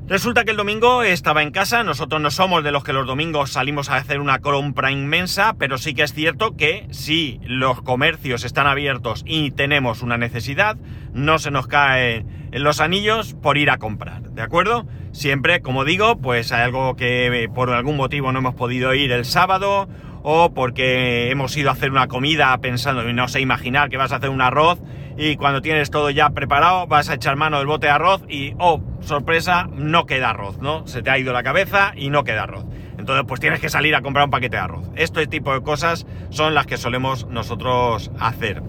Resulta 0.08 0.44
que 0.44 0.52
el 0.52 0.56
domingo 0.56 1.02
estaba 1.02 1.42
en 1.42 1.50
casa, 1.50 1.84
nosotros 1.84 2.18
no 2.22 2.30
somos 2.30 2.64
de 2.64 2.72
los 2.72 2.82
que 2.82 2.94
los 2.94 3.06
domingos 3.06 3.52
salimos 3.52 3.90
a 3.90 3.96
hacer 3.96 4.20
una 4.20 4.38
compra 4.38 4.90
inmensa, 4.90 5.54
pero 5.58 5.76
sí 5.76 5.92
que 5.92 6.02
es 6.02 6.14
cierto 6.14 6.56
que 6.56 6.86
si 6.92 7.38
los 7.42 7.82
comercios 7.82 8.44
están 8.44 8.66
abiertos 8.66 9.22
y 9.26 9.50
tenemos 9.50 10.00
una 10.00 10.16
necesidad, 10.16 10.78
no 11.12 11.38
se 11.38 11.50
nos 11.50 11.66
cae 11.66 12.24
en 12.52 12.64
los 12.64 12.80
anillos 12.80 13.34
por 13.34 13.58
ir 13.58 13.68
a 13.68 13.76
comprar, 13.76 14.22
¿de 14.30 14.40
acuerdo? 14.40 14.86
Siempre, 15.18 15.62
como 15.62 15.84
digo, 15.84 16.16
pues 16.18 16.52
hay 16.52 16.62
algo 16.62 16.94
que 16.94 17.26
eh, 17.26 17.48
por 17.48 17.70
algún 17.70 17.96
motivo 17.96 18.30
no 18.30 18.38
hemos 18.38 18.54
podido 18.54 18.94
ir 18.94 19.10
el 19.10 19.24
sábado 19.24 19.88
o 20.22 20.54
porque 20.54 21.32
hemos 21.32 21.56
ido 21.56 21.70
a 21.70 21.72
hacer 21.72 21.90
una 21.90 22.06
comida 22.06 22.56
pensando, 22.58 23.02
no 23.02 23.26
sé, 23.26 23.40
imaginar 23.40 23.90
que 23.90 23.96
vas 23.96 24.12
a 24.12 24.16
hacer 24.18 24.30
un 24.30 24.40
arroz 24.40 24.78
y 25.16 25.34
cuando 25.34 25.60
tienes 25.60 25.90
todo 25.90 26.10
ya 26.10 26.30
preparado 26.30 26.86
vas 26.86 27.10
a 27.10 27.14
echar 27.14 27.34
mano 27.34 27.58
del 27.58 27.66
bote 27.66 27.88
de 27.88 27.94
arroz 27.94 28.22
y, 28.28 28.54
oh, 28.60 28.80
sorpresa, 29.00 29.68
no 29.74 30.06
queda 30.06 30.30
arroz, 30.30 30.58
¿no? 30.58 30.86
Se 30.86 31.02
te 31.02 31.10
ha 31.10 31.18
ido 31.18 31.32
la 31.32 31.42
cabeza 31.42 31.94
y 31.96 32.10
no 32.10 32.22
queda 32.22 32.44
arroz. 32.44 32.66
Entonces, 32.96 33.24
pues 33.26 33.40
tienes 33.40 33.58
que 33.58 33.70
salir 33.70 33.96
a 33.96 34.02
comprar 34.02 34.26
un 34.26 34.30
paquete 34.30 34.54
de 34.56 34.62
arroz. 34.62 34.88
Este 34.94 35.26
tipo 35.26 35.52
de 35.52 35.62
cosas 35.62 36.06
son 36.30 36.54
las 36.54 36.66
que 36.66 36.76
solemos 36.76 37.26
nosotros 37.26 38.12
hacer. 38.20 38.62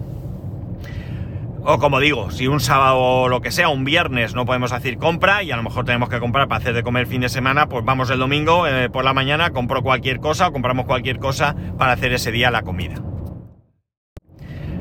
O 1.64 1.78
como 1.78 2.00
digo, 2.00 2.32
si 2.32 2.48
un 2.48 2.60
sábado 2.60 2.98
o 2.98 3.30
lo 3.30 3.42
que 3.42 3.52
sea, 3.52 3.70
un 3.70 3.84
viernes 3.84 4.34
no 4.34 4.46
podemos 4.46 4.72
hacer 4.72 4.98
compra 4.98 5.44
y 5.44 5.52
a 5.52 5.58
lo 5.58 5.64
mejor 5.64 5.86
tenemos 5.86 6.10
que 6.10 6.20
comprar 6.20 6.48
para 6.48 6.60
hacer 6.60 6.74
de 6.74 6.84
comer 6.84 7.06
fin 7.06 7.22
de 7.22 7.30
semana, 7.30 7.68
pues 7.68 7.84
vamos 7.84 8.10
el 8.10 8.20
domingo 8.20 8.66
eh, 8.66 8.90
por 8.90 9.04
la 9.04 9.14
mañana, 9.14 9.52
compro 9.52 9.82
cualquier 9.82 10.20
cosa 10.20 10.48
o 10.48 10.52
compramos 10.52 10.86
cualquier 10.86 11.20
cosa 11.20 11.56
para 11.78 11.92
hacer 11.92 12.14
ese 12.14 12.32
día 12.32 12.50
la 12.50 12.62
comida. 12.62 12.96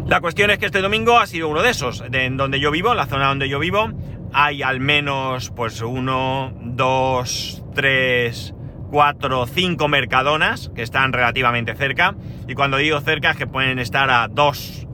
La 0.06 0.20
cuestión 0.20 0.50
es 0.50 0.58
que 0.58 0.66
este 0.66 0.80
domingo 0.80 1.18
ha 1.18 1.26
sido 1.26 1.48
uno 1.48 1.62
de 1.62 1.70
esos, 1.70 2.02
en 2.10 2.36
donde 2.38 2.60
yo 2.60 2.70
vivo, 2.70 2.94
la 2.94 3.06
zona 3.06 3.28
donde 3.28 3.48
yo 3.48 3.58
vivo, 3.58 3.90
hay 4.32 4.62
al 4.62 4.80
menos 4.80 5.50
pues 5.50 5.82
uno, 5.82 6.54
dos, 6.62 7.62
tres, 7.74 8.54
cuatro, 8.90 9.46
cinco 9.46 9.88
mercadonas 9.88 10.70
que 10.74 10.82
están 10.82 11.12
relativamente 11.12 11.74
cerca. 11.74 12.14
Y 12.46 12.54
cuando 12.54 12.78
digo 12.78 13.00
cerca 13.00 13.32
es 13.32 13.36
que 13.36 13.46
pueden 13.46 13.78
estar 13.78 14.10
a 14.10 14.28
dos, 14.28 14.87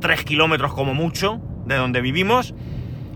tres 0.00 0.24
kilómetros 0.24 0.72
como 0.74 0.94
mucho 0.94 1.40
de 1.66 1.76
donde 1.76 2.00
vivimos. 2.00 2.54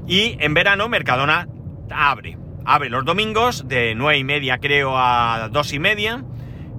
Y 0.06 0.36
en 0.40 0.54
verano 0.54 0.88
Mercadona 0.88 1.48
abre. 1.90 2.38
Abre 2.64 2.90
los 2.90 3.04
domingos 3.04 3.66
de 3.66 3.94
nueve 3.94 4.18
y 4.18 4.24
media 4.24 4.58
creo 4.58 4.96
a 4.96 5.48
dos 5.50 5.72
y 5.72 5.78
media 5.78 6.24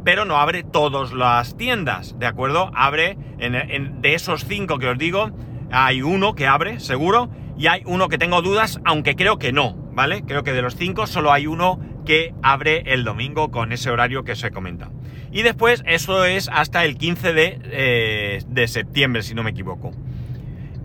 pero 0.03 0.25
no 0.25 0.37
abre 0.37 0.63
todas 0.63 1.13
las 1.13 1.57
tiendas, 1.57 2.17
¿de 2.19 2.25
acuerdo? 2.25 2.71
Abre, 2.75 3.17
en, 3.39 4.01
de 4.01 4.13
esos 4.13 4.45
cinco 4.45 4.77
que 4.77 4.89
os 4.89 4.97
digo, 4.97 5.31
hay 5.71 6.01
uno 6.01 6.35
que 6.35 6.47
abre, 6.47 6.79
seguro, 6.79 7.29
y 7.57 7.67
hay 7.67 7.83
uno 7.85 8.09
que 8.09 8.17
tengo 8.17 8.41
dudas, 8.41 8.79
aunque 8.83 9.15
creo 9.15 9.37
que 9.37 9.53
no, 9.53 9.75
¿vale? 9.93 10.23
Creo 10.25 10.43
que 10.43 10.53
de 10.53 10.61
los 10.61 10.75
cinco 10.75 11.07
solo 11.07 11.31
hay 11.31 11.47
uno 11.47 11.79
que 12.05 12.33
abre 12.43 12.83
el 12.93 13.03
domingo 13.03 13.51
con 13.51 13.71
ese 13.71 13.89
horario 13.89 14.23
que 14.23 14.33
os 14.33 14.43
he 14.43 14.51
comentado. 14.51 14.91
Y 15.33 15.41
después, 15.41 15.83
eso 15.87 16.25
es 16.25 16.47
hasta 16.53 16.85
el 16.85 16.95
15 16.95 17.33
de, 17.33 17.59
eh, 17.63 18.43
de 18.47 18.67
septiembre, 18.67 19.23
si 19.23 19.33
no 19.33 19.41
me 19.41 19.49
equivoco. 19.49 19.91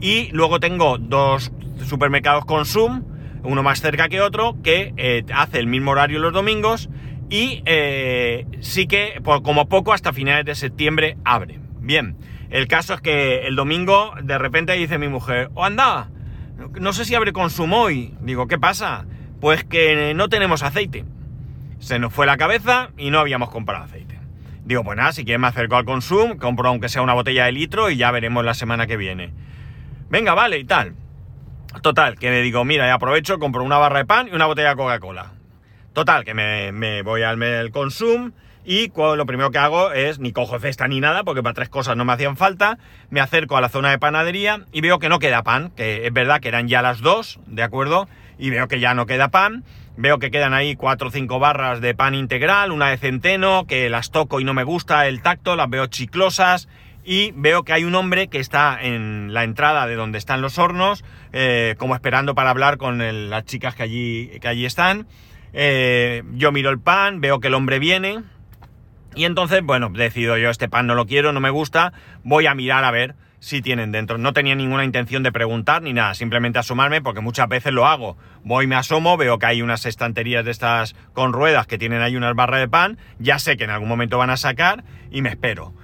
Y 0.00 0.30
luego 0.32 0.58
tengo 0.58 0.96
dos 0.96 1.52
supermercados 1.84 2.46
Consum, 2.46 3.04
uno 3.42 3.62
más 3.62 3.82
cerca 3.82 4.08
que 4.08 4.22
otro, 4.22 4.56
que 4.62 4.94
eh, 4.96 5.24
hace 5.34 5.58
el 5.58 5.66
mismo 5.66 5.90
horario 5.90 6.18
los 6.18 6.32
domingos 6.32 6.88
y 7.28 7.62
eh, 7.66 8.46
sí 8.60 8.86
que, 8.86 9.20
por, 9.22 9.42
como 9.42 9.68
poco, 9.68 9.92
hasta 9.92 10.14
finales 10.14 10.46
de 10.46 10.54
septiembre 10.54 11.18
abre. 11.26 11.60
Bien, 11.80 12.16
el 12.48 12.68
caso 12.68 12.94
es 12.94 13.02
que 13.02 13.46
el 13.46 13.54
domingo 13.54 14.14
de 14.22 14.38
repente 14.38 14.72
dice 14.72 14.96
mi 14.96 15.08
mujer, 15.08 15.50
oh 15.54 15.64
anda, 15.64 16.08
no 16.80 16.94
sé 16.94 17.04
si 17.04 17.14
abre 17.14 17.34
consumo 17.34 17.82
hoy. 17.82 18.14
Digo, 18.22 18.48
¿qué 18.48 18.58
pasa? 18.58 19.04
Pues 19.40 19.62
que 19.64 20.14
no 20.14 20.30
tenemos 20.30 20.62
aceite. 20.62 21.04
Se 21.80 21.98
nos 21.98 22.14
fue 22.14 22.24
la 22.24 22.38
cabeza 22.38 22.90
y 22.96 23.10
no 23.10 23.18
habíamos 23.18 23.50
comprado 23.50 23.84
aceite. 23.84 24.17
Digo, 24.68 24.84
pues 24.84 24.98
nada, 24.98 25.12
si 25.12 25.24
quieres 25.24 25.40
me 25.40 25.46
acerco 25.46 25.76
al 25.76 25.86
consumo, 25.86 26.36
compro 26.36 26.68
aunque 26.68 26.90
sea 26.90 27.00
una 27.00 27.14
botella 27.14 27.46
de 27.46 27.52
litro 27.52 27.88
y 27.88 27.96
ya 27.96 28.10
veremos 28.10 28.44
la 28.44 28.52
semana 28.52 28.86
que 28.86 28.98
viene. 28.98 29.32
Venga, 30.10 30.34
vale, 30.34 30.58
y 30.58 30.64
tal. 30.64 30.94
Total, 31.80 32.18
que 32.18 32.30
le 32.30 32.42
digo, 32.42 32.66
mira, 32.66 32.92
aprovecho, 32.92 33.38
compro 33.38 33.64
una 33.64 33.78
barra 33.78 34.00
de 34.00 34.04
pan 34.04 34.28
y 34.28 34.34
una 34.34 34.44
botella 34.44 34.68
de 34.68 34.76
Coca-Cola. 34.76 35.32
Total, 35.94 36.22
que 36.22 36.34
me, 36.34 37.00
voy 37.00 37.22
al 37.22 37.70
Consum 37.70 38.32
y 38.62 38.92
lo 38.94 39.24
primero 39.24 39.50
que 39.50 39.56
hago 39.56 39.92
es, 39.92 40.18
ni 40.18 40.32
cojo 40.32 40.58
cesta 40.58 40.86
ni 40.86 41.00
nada, 41.00 41.24
porque 41.24 41.42
para 41.42 41.54
tres 41.54 41.70
cosas 41.70 41.96
no 41.96 42.04
me 42.04 42.12
hacían 42.12 42.36
falta, 42.36 42.76
me 43.08 43.22
acerco 43.22 43.56
a 43.56 43.62
la 43.62 43.70
zona 43.70 43.88
de 43.88 43.98
panadería 43.98 44.66
y 44.70 44.82
veo 44.82 44.98
que 44.98 45.08
no 45.08 45.18
queda 45.18 45.42
pan, 45.44 45.70
que 45.70 46.06
es 46.06 46.12
verdad 46.12 46.40
que 46.40 46.48
eran 46.48 46.68
ya 46.68 46.82
las 46.82 47.00
dos, 47.00 47.40
¿de 47.46 47.62
acuerdo? 47.62 48.06
Y 48.38 48.50
veo 48.50 48.68
que 48.68 48.80
ya 48.80 48.94
no 48.94 49.06
queda 49.06 49.28
pan. 49.28 49.64
Veo 49.96 50.18
que 50.18 50.30
quedan 50.30 50.54
ahí 50.54 50.76
cuatro 50.76 51.08
o 51.08 51.10
cinco 51.10 51.40
barras 51.40 51.80
de 51.80 51.94
pan 51.94 52.14
integral, 52.14 52.70
una 52.70 52.90
de 52.90 52.98
centeno, 52.98 53.66
que 53.66 53.90
las 53.90 54.12
toco 54.12 54.38
y 54.38 54.44
no 54.44 54.54
me 54.54 54.62
gusta 54.62 55.08
el 55.08 55.22
tacto, 55.22 55.56
las 55.56 55.68
veo 55.68 55.86
chiclosas. 55.86 56.68
Y 57.04 57.32
veo 57.34 57.64
que 57.64 57.72
hay 57.72 57.84
un 57.84 57.94
hombre 57.94 58.28
que 58.28 58.38
está 58.38 58.78
en 58.80 59.32
la 59.32 59.42
entrada 59.42 59.86
de 59.86 59.96
donde 59.96 60.18
están 60.18 60.40
los 60.40 60.58
hornos, 60.58 61.04
eh, 61.32 61.74
como 61.78 61.94
esperando 61.94 62.34
para 62.34 62.50
hablar 62.50 62.76
con 62.76 63.30
las 63.30 63.44
chicas 63.44 63.74
que 63.74 63.82
allí, 63.82 64.30
que 64.40 64.46
allí 64.46 64.66
están. 64.66 65.06
Eh, 65.52 66.22
yo 66.34 66.52
miro 66.52 66.70
el 66.70 66.78
pan, 66.78 67.20
veo 67.20 67.40
que 67.40 67.48
el 67.48 67.54
hombre 67.54 67.78
viene. 67.78 68.22
Y 69.16 69.24
entonces, 69.24 69.62
bueno, 69.64 69.88
decido 69.88 70.36
yo, 70.36 70.50
este 70.50 70.68
pan 70.68 70.86
no 70.86 70.94
lo 70.94 71.06
quiero, 71.06 71.32
no 71.32 71.40
me 71.40 71.50
gusta, 71.50 71.92
voy 72.22 72.46
a 72.46 72.54
mirar 72.54 72.84
a 72.84 72.90
ver 72.90 73.16
si 73.40 73.62
tienen 73.62 73.92
dentro. 73.92 74.18
No 74.18 74.32
tenía 74.32 74.54
ninguna 74.54 74.84
intención 74.84 75.22
de 75.22 75.32
preguntar 75.32 75.82
ni 75.82 75.92
nada, 75.92 76.14
simplemente 76.14 76.58
asomarme 76.58 77.00
porque 77.00 77.20
muchas 77.20 77.48
veces 77.48 77.72
lo 77.72 77.86
hago. 77.86 78.16
Voy, 78.42 78.66
me 78.66 78.76
asomo, 78.76 79.16
veo 79.16 79.38
que 79.38 79.46
hay 79.46 79.62
unas 79.62 79.86
estanterías 79.86 80.44
de 80.44 80.50
estas 80.50 80.94
con 81.12 81.32
ruedas 81.32 81.66
que 81.66 81.78
tienen 81.78 82.02
ahí 82.02 82.16
unas 82.16 82.34
barras 82.34 82.60
de 82.60 82.68
pan, 82.68 82.98
ya 83.18 83.38
sé 83.38 83.56
que 83.56 83.64
en 83.64 83.70
algún 83.70 83.88
momento 83.88 84.18
van 84.18 84.30
a 84.30 84.36
sacar 84.36 84.84
y 85.10 85.22
me 85.22 85.30
espero. 85.30 85.74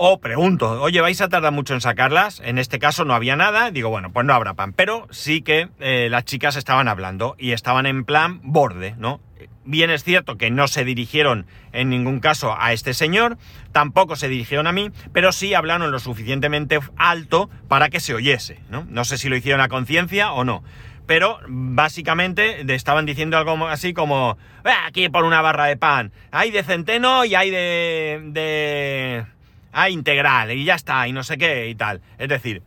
O 0.00 0.20
pregunto, 0.20 0.80
oye, 0.80 1.00
¿vais 1.00 1.20
a 1.20 1.28
tardar 1.28 1.52
mucho 1.52 1.74
en 1.74 1.80
sacarlas? 1.80 2.40
En 2.44 2.58
este 2.58 2.78
caso 2.78 3.04
no 3.04 3.14
había 3.14 3.34
nada, 3.34 3.72
digo, 3.72 3.88
bueno, 3.88 4.12
pues 4.12 4.24
no 4.24 4.32
habrá 4.32 4.54
pan. 4.54 4.72
Pero 4.72 5.08
sí 5.10 5.42
que 5.42 5.70
eh, 5.80 6.06
las 6.08 6.24
chicas 6.24 6.54
estaban 6.54 6.86
hablando 6.86 7.34
y 7.36 7.50
estaban 7.50 7.84
en 7.84 8.04
plan 8.04 8.38
borde, 8.44 8.94
¿no? 8.96 9.20
Bien 9.64 9.90
es 9.90 10.04
cierto 10.04 10.36
que 10.38 10.52
no 10.52 10.68
se 10.68 10.84
dirigieron 10.84 11.46
en 11.72 11.90
ningún 11.90 12.20
caso 12.20 12.54
a 12.56 12.72
este 12.72 12.94
señor, 12.94 13.38
tampoco 13.72 14.14
se 14.14 14.28
dirigieron 14.28 14.68
a 14.68 14.72
mí, 14.72 14.92
pero 15.12 15.32
sí 15.32 15.52
hablaron 15.54 15.90
lo 15.90 15.98
suficientemente 15.98 16.78
alto 16.96 17.50
para 17.66 17.88
que 17.88 17.98
se 17.98 18.14
oyese, 18.14 18.60
¿no? 18.70 18.86
No 18.88 19.04
sé 19.04 19.18
si 19.18 19.28
lo 19.28 19.34
hicieron 19.34 19.60
a 19.60 19.68
conciencia 19.68 20.30
o 20.30 20.44
no. 20.44 20.62
Pero 21.06 21.40
básicamente 21.48 22.72
estaban 22.72 23.04
diciendo 23.04 23.36
algo 23.36 23.66
así 23.66 23.94
como, 23.94 24.38
aquí 24.86 25.08
por 25.08 25.24
una 25.24 25.42
barra 25.42 25.64
de 25.64 25.76
pan, 25.76 26.12
hay 26.30 26.52
de 26.52 26.62
centeno 26.62 27.24
y 27.24 27.34
hay 27.34 27.50
de... 27.50 28.20
de... 28.26 29.37
hay 29.72 29.92
integral 29.92 30.52
y 30.52 30.64
ya 30.64 30.74
está, 30.74 31.06
y 31.08 31.12
no 31.12 31.22
sé 31.22 31.38
qué 31.38 31.68
y 31.68 31.74
tal. 31.74 32.00
Es 32.18 32.28
decir, 32.28 32.62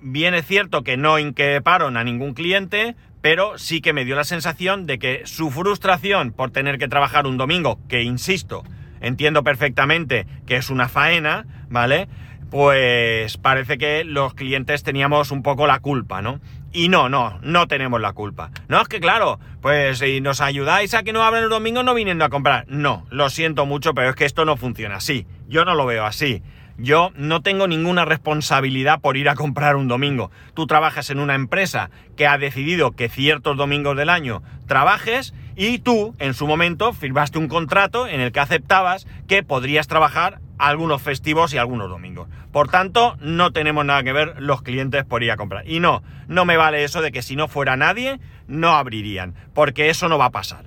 bien 0.00 0.40
cierto 0.42 0.82
que 0.82 0.96
no 0.96 1.18
inqueparon 1.18 1.96
a 1.96 2.04
ningún 2.04 2.34
cliente, 2.34 2.96
pero 3.20 3.58
sí 3.58 3.80
que 3.80 3.92
me 3.92 4.04
dio 4.04 4.16
la 4.16 4.24
sensación 4.24 4.86
de 4.86 4.98
que 4.98 5.22
su 5.24 5.50
frustración 5.50 6.32
por 6.32 6.50
tener 6.50 6.78
que 6.78 6.88
trabajar 6.88 7.26
un 7.26 7.36
domingo, 7.36 7.78
que 7.88 8.02
insisto, 8.02 8.64
entiendo 9.00 9.42
perfectamente 9.42 10.26
que 10.46 10.56
es 10.56 10.70
una 10.70 10.88
faena, 10.88 11.46
¿vale? 11.68 12.08
Pues 12.50 13.36
parece 13.36 13.76
que 13.76 14.04
los 14.04 14.32
clientes 14.34 14.82
teníamos 14.82 15.30
un 15.30 15.42
poco 15.42 15.66
la 15.66 15.80
culpa, 15.80 16.22
¿no? 16.22 16.40
Y 16.72 16.88
no, 16.88 17.08
no, 17.08 17.38
no 17.42 17.66
tenemos 17.66 18.00
la 18.00 18.12
culpa. 18.12 18.50
No, 18.68 18.80
es 18.80 18.88
que 18.88 19.00
claro, 19.00 19.38
pues 19.60 19.98
si 19.98 20.20
nos 20.20 20.40
ayudáis 20.40 20.94
a 20.94 21.02
que 21.02 21.12
no 21.12 21.22
abran 21.22 21.44
el 21.44 21.50
domingo 21.50 21.82
no 21.82 21.94
viniendo 21.94 22.24
a 22.24 22.30
comprar. 22.30 22.64
No, 22.68 23.06
lo 23.10 23.28
siento 23.30 23.66
mucho, 23.66 23.94
pero 23.94 24.10
es 24.10 24.16
que 24.16 24.24
esto 24.24 24.44
no 24.44 24.56
funciona 24.56 24.96
así. 24.96 25.26
Yo 25.48 25.64
no 25.64 25.74
lo 25.74 25.86
veo 25.86 26.04
así. 26.04 26.42
Yo 26.76 27.10
no 27.16 27.40
tengo 27.40 27.66
ninguna 27.66 28.04
responsabilidad 28.04 29.00
por 29.00 29.16
ir 29.16 29.28
a 29.30 29.34
comprar 29.34 29.76
un 29.76 29.88
domingo. 29.88 30.30
Tú 30.54 30.66
trabajas 30.66 31.08
en 31.10 31.18
una 31.18 31.34
empresa 31.34 31.90
que 32.16 32.26
ha 32.26 32.38
decidido 32.38 32.92
que 32.92 33.08
ciertos 33.08 33.56
domingos 33.56 33.96
del 33.96 34.10
año 34.10 34.42
trabajes 34.66 35.34
y 35.56 35.78
tú, 35.78 36.14
en 36.18 36.34
su 36.34 36.46
momento, 36.46 36.92
firmaste 36.92 37.38
un 37.38 37.48
contrato 37.48 38.06
en 38.06 38.20
el 38.20 38.30
que 38.30 38.40
aceptabas 38.40 39.08
que 39.26 39.42
podrías 39.42 39.88
trabajar 39.88 40.38
algunos 40.58 41.00
festivos 41.00 41.54
y 41.54 41.58
algunos 41.58 41.88
domingos. 41.88 42.28
Por 42.52 42.68
tanto, 42.68 43.16
no 43.20 43.50
tenemos 43.50 43.84
nada 43.84 44.02
que 44.02 44.12
ver 44.12 44.34
los 44.38 44.62
clientes 44.62 45.04
por 45.04 45.22
ir 45.22 45.30
a 45.30 45.36
comprar. 45.36 45.68
Y 45.68 45.80
no, 45.80 46.02
no 46.28 46.44
me 46.44 46.58
vale 46.58 46.84
eso 46.84 47.00
de 47.00 47.10
que 47.10 47.22
si 47.22 47.36
no 47.36 47.48
fuera 47.48 47.76
nadie, 47.76 48.20
no 48.46 48.76
abrirían, 48.76 49.34
porque 49.54 49.88
eso 49.88 50.08
no 50.08 50.18
va 50.18 50.26
a 50.26 50.30
pasar. 50.30 50.66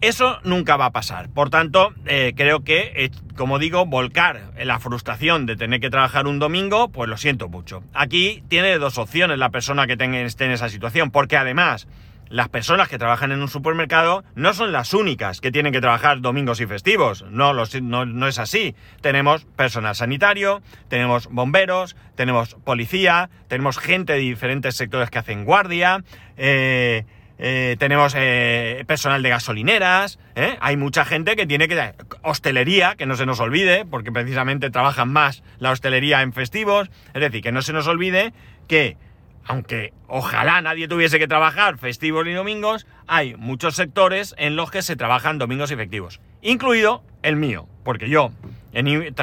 Eso 0.00 0.38
nunca 0.44 0.76
va 0.76 0.86
a 0.86 0.92
pasar. 0.92 1.28
Por 1.28 1.50
tanto, 1.50 1.92
eh, 2.06 2.32
creo 2.34 2.64
que, 2.64 2.92
eh, 2.96 3.10
como 3.36 3.58
digo, 3.58 3.84
volcar 3.84 4.52
la 4.56 4.78
frustración 4.78 5.44
de 5.44 5.56
tener 5.56 5.80
que 5.80 5.90
trabajar 5.90 6.26
un 6.26 6.38
domingo, 6.38 6.88
pues 6.88 7.10
lo 7.10 7.18
siento 7.18 7.48
mucho. 7.48 7.82
Aquí 7.92 8.42
tiene 8.48 8.78
dos 8.78 8.96
opciones 8.96 9.38
la 9.38 9.50
persona 9.50 9.86
que 9.86 9.98
esté 10.24 10.44
en 10.46 10.52
esa 10.52 10.70
situación, 10.70 11.10
porque 11.10 11.36
además 11.36 11.86
las 12.30 12.48
personas 12.48 12.88
que 12.88 12.96
trabajan 12.96 13.32
en 13.32 13.42
un 13.42 13.48
supermercado 13.48 14.24
no 14.36 14.54
son 14.54 14.72
las 14.72 14.94
únicas 14.94 15.40
que 15.40 15.50
tienen 15.50 15.72
que 15.72 15.80
trabajar 15.80 16.20
domingos 16.20 16.60
y 16.60 16.66
festivos. 16.66 17.24
No, 17.28 17.52
no, 17.52 18.06
no 18.06 18.26
es 18.28 18.38
así. 18.38 18.74
Tenemos 19.02 19.44
personal 19.44 19.96
sanitario, 19.96 20.62
tenemos 20.88 21.26
bomberos, 21.26 21.96
tenemos 22.14 22.54
policía, 22.64 23.28
tenemos 23.48 23.78
gente 23.78 24.12
de 24.14 24.20
diferentes 24.20 24.76
sectores 24.76 25.10
que 25.10 25.18
hacen 25.18 25.44
guardia. 25.44 26.04
Eh, 26.36 27.04
eh, 27.42 27.76
tenemos 27.78 28.14
eh, 28.18 28.84
personal 28.86 29.22
de 29.22 29.30
gasolineras, 29.30 30.18
¿eh? 30.34 30.58
hay 30.60 30.76
mucha 30.76 31.06
gente 31.06 31.36
que 31.36 31.46
tiene 31.46 31.68
que... 31.68 31.94
Hostelería, 32.22 32.96
que 32.96 33.06
no 33.06 33.16
se 33.16 33.24
nos 33.24 33.40
olvide, 33.40 33.86
porque 33.86 34.12
precisamente 34.12 34.68
trabajan 34.68 35.10
más 35.10 35.42
la 35.58 35.70
hostelería 35.70 36.20
en 36.20 36.34
festivos, 36.34 36.90
es 37.14 37.20
decir, 37.22 37.42
que 37.42 37.50
no 37.50 37.62
se 37.62 37.72
nos 37.72 37.86
olvide 37.86 38.34
que, 38.68 38.98
aunque 39.46 39.94
ojalá 40.06 40.60
nadie 40.60 40.86
tuviese 40.86 41.18
que 41.18 41.26
trabajar 41.26 41.78
festivos 41.78 42.26
ni 42.26 42.34
domingos, 42.34 42.86
hay 43.06 43.34
muchos 43.36 43.74
sectores 43.74 44.34
en 44.36 44.54
los 44.54 44.70
que 44.70 44.82
se 44.82 44.96
trabajan 44.96 45.38
domingos 45.38 45.70
y 45.70 45.76
festivos, 45.76 46.20
incluido 46.42 47.02
el 47.22 47.36
mío, 47.36 47.66
porque 47.84 48.10
yo, 48.10 48.32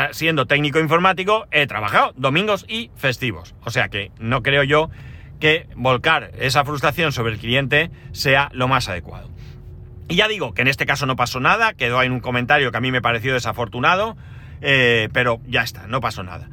siendo 0.09 0.47
técnico 0.47 0.79
informático, 0.79 1.45
he 1.51 1.67
trabajado 1.67 2.13
domingos 2.17 2.65
y 2.67 2.89
festivos, 2.95 3.53
o 3.63 3.69
sea 3.69 3.89
que 3.89 4.12
no 4.17 4.41
creo 4.41 4.63
yo 4.63 4.89
que 5.39 5.67
volcar 5.75 6.32
esa 6.39 6.65
frustración 6.65 7.12
sobre 7.12 7.34
el 7.34 7.39
cliente 7.39 7.91
sea 8.12 8.50
lo 8.53 8.67
más 8.67 8.89
adecuado. 8.89 9.29
Y 10.10 10.15
ya 10.15 10.27
digo 10.27 10.53
que 10.53 10.62
en 10.62 10.67
este 10.67 10.86
caso 10.86 11.06
no 11.06 11.15
pasó 11.15 11.39
nada, 11.39 11.74
quedó 11.74 12.01
en 12.01 12.12
un 12.12 12.20
comentario 12.20 12.72
que 12.72 12.77
a 12.77 12.82
mí 12.82 12.91
me 12.91 13.01
pareció 13.01 13.34
desafortunado, 13.34 14.15
eh, 14.62 15.10
pero 15.12 15.39
ya 15.48 15.63
está, 15.63 15.88
no 15.88 16.00
pasó 16.00 16.24
nada. 16.24 16.50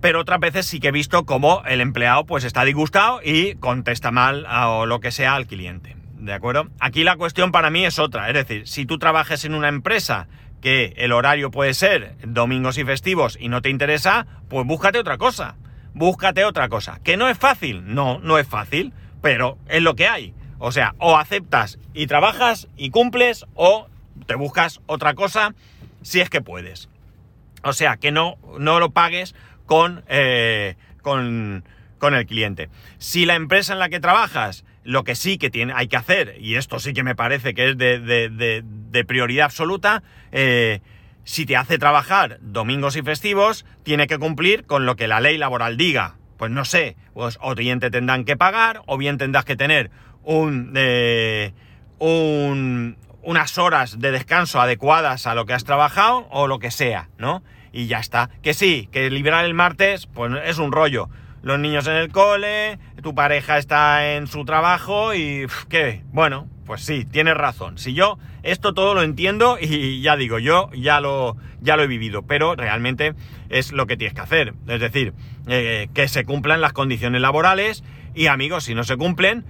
Pero 0.00 0.20
otras 0.20 0.40
veces 0.40 0.66
sí 0.66 0.80
que 0.80 0.88
he 0.88 0.92
visto 0.92 1.24
cómo 1.24 1.62
el 1.66 1.80
empleado 1.80 2.24
pues 2.24 2.44
está 2.44 2.64
disgustado 2.64 3.20
y 3.22 3.54
contesta 3.56 4.10
mal 4.10 4.46
o 4.46 4.86
lo 4.86 5.00
que 5.00 5.10
sea 5.10 5.34
al 5.34 5.46
cliente. 5.46 5.96
¿De 6.18 6.32
acuerdo? 6.32 6.68
Aquí 6.80 7.04
la 7.04 7.16
cuestión 7.16 7.52
para 7.52 7.70
mí 7.70 7.84
es 7.84 7.98
otra, 7.98 8.28
es 8.28 8.34
decir, 8.34 8.66
si 8.66 8.86
tú 8.86 8.98
trabajes 8.98 9.44
en 9.44 9.54
una 9.54 9.68
empresa 9.68 10.26
que 10.62 10.94
el 10.96 11.12
horario 11.12 11.50
puede 11.50 11.74
ser 11.74 12.16
domingos 12.26 12.78
y 12.78 12.84
festivos 12.84 13.36
y 13.38 13.48
no 13.48 13.60
te 13.60 13.68
interesa, 13.68 14.26
pues 14.48 14.66
búscate 14.66 14.98
otra 14.98 15.18
cosa 15.18 15.56
búscate 15.94 16.44
otra 16.44 16.68
cosa. 16.68 17.00
¿Que 17.02 17.16
no 17.16 17.28
es 17.28 17.38
fácil? 17.38 17.94
No, 17.94 18.18
no 18.18 18.38
es 18.38 18.46
fácil, 18.46 18.92
pero 19.22 19.58
es 19.68 19.82
lo 19.82 19.94
que 19.94 20.08
hay. 20.08 20.34
O 20.58 20.72
sea, 20.72 20.94
o 20.98 21.16
aceptas 21.16 21.78
y 21.94 22.06
trabajas 22.06 22.68
y 22.76 22.90
cumples, 22.90 23.46
o 23.54 23.88
te 24.26 24.34
buscas 24.34 24.80
otra 24.86 25.14
cosa 25.14 25.54
si 26.02 26.20
es 26.20 26.30
que 26.30 26.40
puedes. 26.40 26.88
O 27.62 27.72
sea, 27.72 27.96
que 27.96 28.12
no, 28.12 28.36
no 28.58 28.78
lo 28.78 28.90
pagues 28.90 29.34
con, 29.66 30.04
eh, 30.08 30.76
con, 31.02 31.64
con 31.98 32.14
el 32.14 32.26
cliente. 32.26 32.68
Si 32.98 33.24
la 33.24 33.34
empresa 33.34 33.72
en 33.72 33.78
la 33.78 33.88
que 33.88 34.00
trabajas, 34.00 34.64
lo 34.84 35.02
que 35.04 35.14
sí 35.14 35.38
que 35.38 35.50
tiene, 35.50 35.72
hay 35.74 35.88
que 35.88 35.96
hacer, 35.96 36.36
y 36.38 36.56
esto 36.56 36.78
sí 36.78 36.92
que 36.92 37.02
me 37.02 37.14
parece 37.14 37.54
que 37.54 37.70
es 37.70 37.78
de, 37.78 37.98
de, 37.98 38.62
de, 38.62 39.04
prioridad 39.04 39.46
absoluta, 39.46 40.02
eh, 40.30 40.80
si 41.24 41.46
te 41.46 41.56
hace 41.56 41.78
trabajar 41.78 42.38
domingos 42.40 42.96
y 42.96 43.02
festivos, 43.02 43.64
tiene 43.82 44.06
que 44.06 44.18
cumplir 44.18 44.64
con 44.66 44.86
lo 44.86 44.96
que 44.96 45.08
la 45.08 45.20
ley 45.20 45.38
laboral 45.38 45.76
diga. 45.76 46.16
Pues 46.36 46.50
no 46.50 46.64
sé, 46.64 46.96
pues 47.14 47.38
o 47.40 47.54
bien 47.54 47.80
te 47.80 47.90
tendrán 47.90 48.24
que 48.24 48.36
pagar, 48.36 48.82
o 48.86 48.98
bien 48.98 49.18
tendrás 49.18 49.44
que 49.44 49.56
tener 49.56 49.90
un, 50.22 50.72
eh, 50.76 51.52
un, 51.98 52.96
unas 53.22 53.58
horas 53.58 53.98
de 53.98 54.10
descanso 54.10 54.60
adecuadas 54.60 55.26
a 55.26 55.34
lo 55.34 55.46
que 55.46 55.54
has 55.54 55.64
trabajado, 55.64 56.28
o 56.30 56.46
lo 56.46 56.58
que 56.58 56.70
sea, 56.70 57.08
¿no? 57.18 57.42
Y 57.72 57.86
ya 57.86 57.98
está. 57.98 58.30
Que 58.42 58.54
sí, 58.54 58.88
que 58.92 59.10
liberar 59.10 59.44
el 59.44 59.54
martes, 59.54 60.06
pues 60.06 60.32
es 60.44 60.58
un 60.58 60.72
rollo. 60.72 61.08
Los 61.42 61.58
niños 61.58 61.86
en 61.86 61.96
el 61.96 62.10
cole, 62.10 62.78
tu 63.02 63.14
pareja 63.14 63.58
está 63.58 64.14
en 64.14 64.26
su 64.26 64.44
trabajo 64.44 65.14
y... 65.14 65.46
¿Qué? 65.68 66.02
Bueno, 66.10 66.48
pues 66.64 66.82
sí, 66.82 67.04
tienes 67.04 67.34
razón. 67.34 67.78
Si 67.78 67.94
yo 67.94 68.18
esto 68.42 68.74
todo 68.74 68.94
lo 68.94 69.02
entiendo 69.02 69.58
y 69.60 70.00
ya 70.00 70.16
digo, 70.16 70.38
yo 70.38 70.70
ya 70.74 71.00
lo, 71.00 71.36
ya 71.60 71.76
lo 71.76 71.82
he 71.82 71.86
vivido, 71.86 72.22
pero 72.22 72.54
realmente 72.54 73.14
es 73.48 73.72
lo 73.72 73.86
que 73.86 73.96
tienes 73.96 74.14
que 74.14 74.20
hacer. 74.20 74.54
Es 74.66 74.80
decir, 74.80 75.12
eh, 75.46 75.88
que 75.94 76.08
se 76.08 76.24
cumplan 76.24 76.60
las 76.60 76.72
condiciones 76.72 77.20
laborales 77.20 77.84
y 78.14 78.26
amigos, 78.26 78.64
si 78.64 78.74
no 78.74 78.84
se 78.84 78.96
cumplen, 78.96 79.44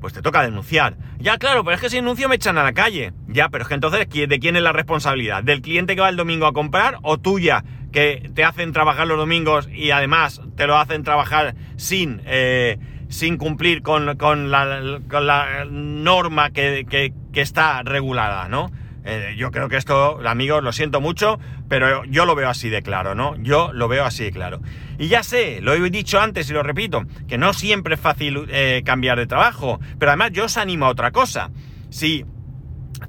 pues 0.00 0.12
te 0.12 0.22
toca 0.22 0.42
denunciar. 0.42 0.96
Ya, 1.18 1.38
claro, 1.38 1.62
pero 1.62 1.76
es 1.76 1.80
que 1.80 1.88
si 1.88 1.96
denuncio 1.96 2.28
me 2.28 2.34
echan 2.34 2.58
a 2.58 2.64
la 2.64 2.72
calle. 2.72 3.12
Ya, 3.28 3.48
pero 3.48 3.62
es 3.62 3.68
que 3.68 3.74
entonces, 3.74 4.08
¿de 4.08 4.38
quién 4.40 4.56
es 4.56 4.62
la 4.62 4.72
responsabilidad? 4.72 5.44
¿Del 5.44 5.62
cliente 5.62 5.94
que 5.94 6.00
va 6.00 6.08
el 6.08 6.16
domingo 6.16 6.46
a 6.46 6.52
comprar 6.52 6.98
o 7.02 7.18
tuya 7.18 7.64
que 7.92 8.30
te 8.34 8.42
hacen 8.42 8.72
trabajar 8.72 9.06
los 9.06 9.18
domingos 9.18 9.68
y 9.72 9.92
además 9.92 10.40
te 10.56 10.66
lo 10.66 10.76
hacen 10.76 11.04
trabajar 11.04 11.54
sin... 11.76 12.20
Eh, 12.24 12.78
sin 13.12 13.36
cumplir 13.36 13.82
con, 13.82 14.06
la, 14.50 15.66
norma 15.70 16.50
que, 16.50 17.12
está 17.34 17.82
regulada, 17.82 18.48
¿no? 18.48 18.72
Eh, 19.04 19.34
yo 19.36 19.50
creo 19.50 19.68
que 19.68 19.76
esto, 19.76 20.20
amigos, 20.26 20.62
lo 20.62 20.72
siento 20.72 21.00
mucho, 21.02 21.38
pero 21.68 22.04
yo 22.06 22.24
lo 22.24 22.34
veo 22.34 22.48
así 22.48 22.70
de 22.70 22.82
claro, 22.82 23.14
¿no? 23.14 23.36
Yo 23.36 23.70
lo 23.74 23.86
veo 23.86 24.06
así 24.06 24.24
de 24.24 24.32
claro. 24.32 24.62
Y 24.98 25.08
ya 25.08 25.22
sé, 25.22 25.60
lo 25.60 25.74
he 25.74 25.90
dicho 25.90 26.20
antes 26.20 26.48
y 26.48 26.54
lo 26.54 26.62
repito, 26.62 27.04
que 27.28 27.36
no 27.36 27.52
siempre 27.52 27.96
es 27.96 28.00
fácil 28.00 28.46
eh, 28.48 28.82
cambiar 28.84 29.18
de 29.18 29.26
trabajo, 29.26 29.78
pero 29.98 30.12
además 30.12 30.30
yo 30.32 30.46
os 30.46 30.56
animo 30.56 30.86
a 30.86 30.88
otra 30.88 31.10
cosa. 31.10 31.50
Si 31.90 32.24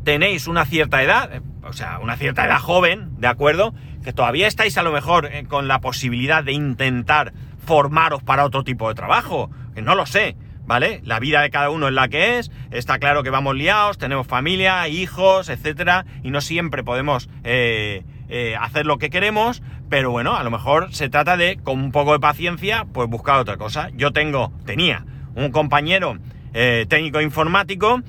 tenéis 0.04 0.48
una 0.48 0.66
cierta 0.66 1.02
edad, 1.02 1.34
eh, 1.34 1.42
o 1.64 1.72
sea, 1.72 2.00
una 2.00 2.18
cierta 2.18 2.46
edad 2.46 2.60
joven, 2.60 3.22
¿de 3.22 3.28
acuerdo? 3.28 3.74
Que 4.04 4.12
todavía 4.12 4.48
estáis 4.48 4.78
a 4.78 4.84
lo 4.84 4.92
mejor 4.92 5.30
con 5.48 5.70
la 5.70 5.80
posibilidad 5.80 6.44
de 6.44 6.52
intentar 6.52 7.32
formaros 7.66 8.24
para 8.24 8.46
otro 8.46 8.64
tipo 8.64 8.90
de 8.90 8.96
trabajo, 8.96 9.50
no 9.76 9.96
lo 9.96 10.06
sé, 10.06 10.36
¿vale? 10.66 11.02
La 11.04 11.20
vida 11.20 11.42
de 11.42 11.50
cada 11.50 11.70
uno 11.70 11.88
es 11.88 11.94
la 11.94 12.08
que 12.08 12.38
es, 12.40 12.52
está 12.72 13.00
claro 13.00 13.24
que 13.24 13.30
vamos 13.30 13.56
liados, 13.56 13.98
tenemos 13.98 14.28
familia, 14.28 14.88
hijos, 14.88 15.50
etcétera, 15.50 16.06
y 16.24 16.32
no 16.32 16.42
siempre 16.42 16.84
podemos 16.84 17.30
eh, 17.44 18.04
eh, 18.30 18.56
hacer 18.60 18.86
lo 18.86 18.98
que 18.98 19.10
queremos, 19.10 19.62
pero 19.90 20.12
bueno, 20.12 20.36
a 20.36 20.44
lo 20.44 20.52
mejor 20.52 20.94
se 20.94 21.10
trata 21.10 21.38
de, 21.38 21.58
con 21.58 21.80
un 21.80 21.92
poco 21.92 22.14
de 22.14 22.20
paciencia, 22.20 22.86
pues 22.92 23.10
buscar 23.10 23.40
otra 23.40 23.58
cosa. 23.58 23.90
Yo 23.94 24.12
tengo, 24.12 24.52
tenía 24.66 25.06
un 25.36 25.52
compañero 25.52 26.18
eh, 26.54 26.86
técnico 26.88 27.22
informático, 27.22 28.02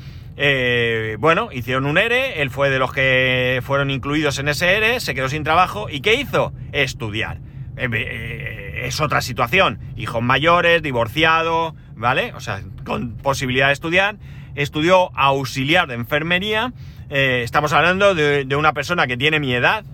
bueno, 1.18 1.50
hicieron 1.52 1.86
un 1.86 1.96
ERE, 1.96 2.42
él 2.42 2.50
fue 2.50 2.68
de 2.68 2.80
los 2.80 2.92
que 2.92 3.60
fueron 3.62 3.90
incluidos 3.90 4.40
en 4.40 4.48
ese 4.48 4.76
ERE, 4.76 4.98
se 4.98 5.14
quedó 5.14 5.28
sin 5.28 5.44
trabajo, 5.44 5.88
¿y 5.88 6.00
qué 6.00 6.14
hizo? 6.14 6.52
Estudiar. 6.72 7.38
Es 7.76 9.00
otra 9.00 9.20
situación, 9.20 9.80
hijos 9.96 10.22
mayores, 10.22 10.82
divorciado, 10.82 11.74
¿vale? 11.96 12.32
O 12.34 12.40
sea, 12.40 12.62
con 12.84 13.16
posibilidad 13.16 13.68
de 13.68 13.72
estudiar. 13.72 14.16
Estudió 14.54 15.10
auxiliar 15.16 15.88
de 15.88 15.94
enfermería. 15.94 16.72
Eh, 17.10 17.42
estamos 17.44 17.72
hablando 17.72 18.14
de, 18.14 18.46
una 18.56 18.72
persona 18.72 19.06
que 19.06 19.16
tiene 19.16 19.40
mi 19.40 19.52
edad, 19.54 19.84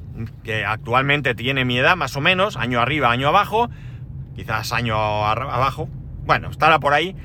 que 0.44 0.64
actualmente 0.64 1.34
tiene 1.34 1.64
mi 1.64 1.78
edad 1.78 1.96
más 1.96 2.16
o 2.16 2.20
menos, 2.20 2.56
año 2.56 2.80
arriba, 2.80 3.10
año 3.10 3.28
abajo, 3.28 3.70
quizás 4.36 4.72
año 4.72 4.96
abajo, 4.96 5.88
bueno, 6.24 6.50
estará 6.50 6.78
por 6.78 6.92
ahí. 6.92 7.16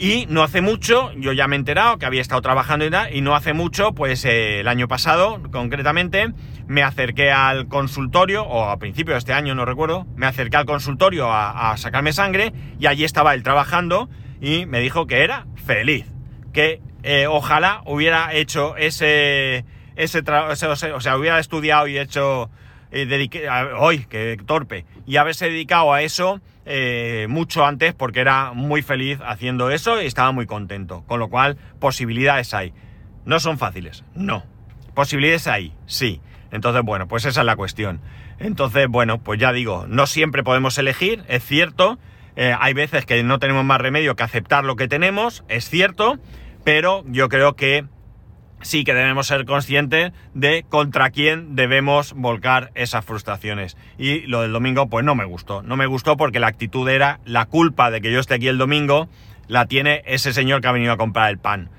Y 0.00 0.26
no 0.28 0.44
hace 0.44 0.60
mucho, 0.60 1.10
yo 1.16 1.32
ya 1.32 1.48
me 1.48 1.56
he 1.56 1.58
enterado 1.58 1.98
que 1.98 2.06
había 2.06 2.20
estado 2.20 2.40
trabajando 2.40 2.86
y 2.86 2.90
tal, 2.90 3.12
y 3.12 3.20
no 3.20 3.34
hace 3.34 3.52
mucho, 3.52 3.94
pues 3.94 4.24
eh, 4.24 4.60
el 4.60 4.68
año 4.68 4.86
pasado, 4.86 5.42
concretamente, 5.50 6.32
me 6.68 6.84
acerqué 6.84 7.32
al 7.32 7.66
consultorio, 7.66 8.44
o 8.44 8.66
a 8.66 8.76
principio 8.78 9.14
de 9.14 9.18
este 9.18 9.32
año, 9.32 9.56
no 9.56 9.64
recuerdo, 9.64 10.06
me 10.14 10.26
acerqué 10.26 10.56
al 10.56 10.66
consultorio 10.66 11.32
a, 11.32 11.76
sacarme 11.78 12.12
sangre, 12.12 12.52
y 12.78 12.86
allí 12.86 13.02
estaba 13.02 13.34
él 13.34 13.42
trabajando, 13.42 14.08
y 14.40 14.66
me 14.66 14.78
dijo 14.78 15.08
que 15.08 15.24
era 15.24 15.46
feliz, 15.66 16.06
que 16.52 16.80
eh, 17.02 17.26
ojalá 17.26 17.82
hubiera 17.84 18.32
hecho 18.34 18.76
ese, 18.76 19.64
ese, 19.96 20.22
o 20.30 21.00
sea, 21.00 21.16
hubiera 21.16 21.40
estudiado 21.40 21.88
y 21.88 21.98
hecho, 21.98 22.50
eh, 22.92 23.28
hoy, 23.76 24.04
que 24.04 24.36
torpe, 24.46 24.86
y 25.08 25.16
haberse 25.16 25.46
dedicado 25.46 25.92
a 25.92 26.02
eso 26.02 26.40
eh, 26.68 27.26
mucho 27.28 27.64
antes 27.64 27.94
porque 27.94 28.20
era 28.20 28.52
muy 28.52 28.82
feliz 28.82 29.18
haciendo 29.24 29.70
eso 29.70 30.00
y 30.02 30.06
estaba 30.06 30.32
muy 30.32 30.46
contento. 30.46 31.02
Con 31.06 31.18
lo 31.18 31.28
cual, 31.28 31.56
posibilidades 31.80 32.52
hay. 32.52 32.74
No 33.24 33.40
son 33.40 33.58
fáciles, 33.58 34.04
no. 34.14 34.44
Posibilidades 34.94 35.46
hay, 35.46 35.74
sí. 35.86 36.20
Entonces, 36.50 36.82
bueno, 36.82 37.08
pues 37.08 37.24
esa 37.24 37.40
es 37.40 37.46
la 37.46 37.56
cuestión. 37.56 38.00
Entonces, 38.38 38.86
bueno, 38.88 39.22
pues 39.22 39.40
ya 39.40 39.52
digo, 39.52 39.86
no 39.88 40.06
siempre 40.06 40.42
podemos 40.42 40.78
elegir, 40.78 41.24
es 41.28 41.44
cierto. 41.44 41.98
Eh, 42.36 42.54
hay 42.58 42.72
veces 42.74 43.04
que 43.04 43.22
no 43.22 43.38
tenemos 43.38 43.64
más 43.64 43.80
remedio 43.80 44.14
que 44.14 44.22
aceptar 44.22 44.64
lo 44.64 44.76
que 44.76 44.86
tenemos, 44.88 45.44
es 45.48 45.68
cierto, 45.68 46.18
pero 46.64 47.02
yo 47.06 47.28
creo 47.28 47.56
que 47.56 47.86
sí 48.60 48.84
que 48.84 48.94
debemos 48.94 49.26
ser 49.26 49.44
conscientes 49.44 50.12
de 50.34 50.64
contra 50.68 51.10
quién 51.10 51.54
debemos 51.56 52.12
volcar 52.12 52.70
esas 52.74 53.04
frustraciones. 53.04 53.76
Y 53.98 54.20
lo 54.22 54.42
del 54.42 54.52
domingo, 54.52 54.88
pues 54.88 55.04
no 55.04 55.14
me 55.14 55.24
gustó. 55.24 55.62
No 55.62 55.76
me 55.76 55.86
gustó 55.86 56.16
porque 56.16 56.40
la 56.40 56.48
actitud 56.48 56.88
era 56.88 57.20
la 57.24 57.46
culpa 57.46 57.90
de 57.90 58.00
que 58.00 58.12
yo 58.12 58.20
esté 58.20 58.34
aquí 58.34 58.48
el 58.48 58.58
domingo, 58.58 59.08
la 59.46 59.66
tiene 59.66 60.02
ese 60.06 60.32
señor 60.32 60.60
que 60.60 60.68
ha 60.68 60.72
venido 60.72 60.92
a 60.92 60.96
comprar 60.96 61.30
el 61.30 61.38
pan. 61.38 61.70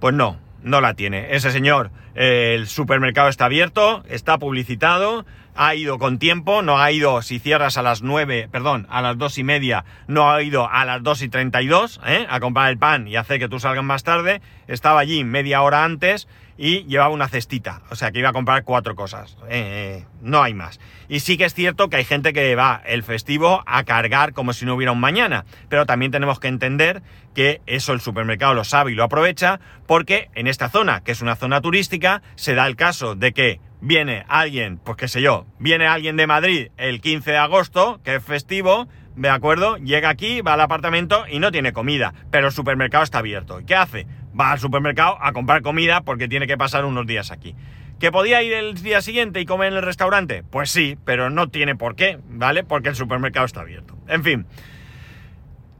Pues 0.00 0.14
no, 0.14 0.38
no 0.62 0.80
la 0.80 0.94
tiene. 0.94 1.34
Ese 1.34 1.50
señor, 1.50 1.90
eh, 2.14 2.54
el 2.54 2.66
supermercado 2.66 3.28
está 3.28 3.46
abierto, 3.46 4.02
está 4.08 4.38
publicitado, 4.38 5.24
ha 5.54 5.74
ido 5.74 5.98
con 5.98 6.18
tiempo, 6.18 6.62
no 6.62 6.80
ha 6.80 6.90
ido 6.90 7.22
si 7.22 7.38
cierras 7.38 7.76
a 7.76 7.82
las 7.82 8.02
9, 8.02 8.48
perdón, 8.50 8.86
a 8.90 9.02
las 9.02 9.16
dos 9.18 9.38
y 9.38 9.44
media, 9.44 9.84
no 10.06 10.30
ha 10.30 10.42
ido 10.42 10.68
a 10.70 10.84
las 10.84 11.02
2 11.02 11.22
y 11.22 11.28
32 11.28 12.00
¿eh? 12.06 12.26
a 12.28 12.40
comprar 12.40 12.70
el 12.70 12.78
pan 12.78 13.06
y 13.08 13.16
hacer 13.16 13.38
que 13.38 13.48
tú 13.48 13.60
salgas 13.60 13.84
más 13.84 14.02
tarde, 14.02 14.40
estaba 14.66 15.00
allí 15.00 15.24
media 15.24 15.62
hora 15.62 15.84
antes 15.84 16.28
y 16.56 16.84
llevaba 16.84 17.10
una 17.10 17.28
cestita, 17.28 17.82
o 17.90 17.96
sea 17.96 18.12
que 18.12 18.20
iba 18.20 18.28
a 18.28 18.32
comprar 18.32 18.64
cuatro 18.64 18.94
cosas, 18.94 19.36
eh, 19.48 20.02
eh, 20.02 20.06
no 20.22 20.42
hay 20.42 20.54
más. 20.54 20.80
Y 21.08 21.20
sí 21.20 21.36
que 21.36 21.44
es 21.44 21.54
cierto 21.54 21.88
que 21.88 21.96
hay 21.96 22.04
gente 22.04 22.32
que 22.32 22.54
va 22.54 22.80
el 22.86 23.02
festivo 23.02 23.62
a 23.66 23.84
cargar 23.84 24.32
como 24.32 24.52
si 24.52 24.64
no 24.64 24.74
hubiera 24.74 24.92
un 24.92 25.00
mañana, 25.00 25.44
pero 25.68 25.86
también 25.86 26.12
tenemos 26.12 26.40
que 26.40 26.48
entender 26.48 27.02
que 27.34 27.60
eso 27.66 27.92
el 27.92 28.00
supermercado 28.00 28.54
lo 28.54 28.64
sabe 28.64 28.92
y 28.92 28.94
lo 28.94 29.04
aprovecha, 29.04 29.60
porque 29.86 30.30
en 30.34 30.46
esta 30.46 30.68
zona, 30.68 31.02
que 31.02 31.12
es 31.12 31.20
una 31.20 31.36
zona 31.36 31.60
turística, 31.60 32.22
se 32.36 32.54
da 32.54 32.66
el 32.66 32.76
caso 32.76 33.14
de 33.14 33.32
que 33.32 33.60
viene 33.80 34.24
alguien, 34.28 34.78
pues 34.78 34.96
qué 34.96 35.08
sé 35.08 35.20
yo, 35.20 35.46
viene 35.58 35.86
alguien 35.86 36.16
de 36.16 36.26
Madrid 36.26 36.68
el 36.76 37.00
15 37.00 37.32
de 37.32 37.36
agosto, 37.36 38.00
que 38.02 38.14
es 38.16 38.24
festivo, 38.24 38.88
¿de 39.16 39.28
acuerdo? 39.28 39.76
Llega 39.76 40.08
aquí, 40.08 40.40
va 40.40 40.54
al 40.54 40.60
apartamento 40.60 41.24
y 41.28 41.38
no 41.38 41.52
tiene 41.52 41.72
comida, 41.72 42.14
pero 42.30 42.46
el 42.46 42.52
supermercado 42.52 43.04
está 43.04 43.18
abierto. 43.18 43.60
¿Y 43.60 43.66
qué 43.66 43.74
hace? 43.74 44.06
Va 44.38 44.52
al 44.52 44.58
supermercado 44.58 45.16
a 45.20 45.32
comprar 45.32 45.62
comida 45.62 46.02
porque 46.02 46.28
tiene 46.28 46.46
que 46.46 46.56
pasar 46.56 46.84
unos 46.84 47.06
días 47.06 47.30
aquí. 47.30 47.54
¿Que 48.00 48.10
podía 48.10 48.42
ir 48.42 48.52
el 48.52 48.74
día 48.74 49.00
siguiente 49.00 49.40
y 49.40 49.46
comer 49.46 49.72
en 49.72 49.78
el 49.78 49.82
restaurante? 49.82 50.42
Pues 50.42 50.70
sí, 50.70 50.98
pero 51.04 51.30
no 51.30 51.48
tiene 51.48 51.76
por 51.76 51.94
qué, 51.94 52.18
¿vale? 52.28 52.64
Porque 52.64 52.88
el 52.88 52.96
supermercado 52.96 53.46
está 53.46 53.60
abierto. 53.60 53.96
En 54.08 54.24
fin. 54.24 54.46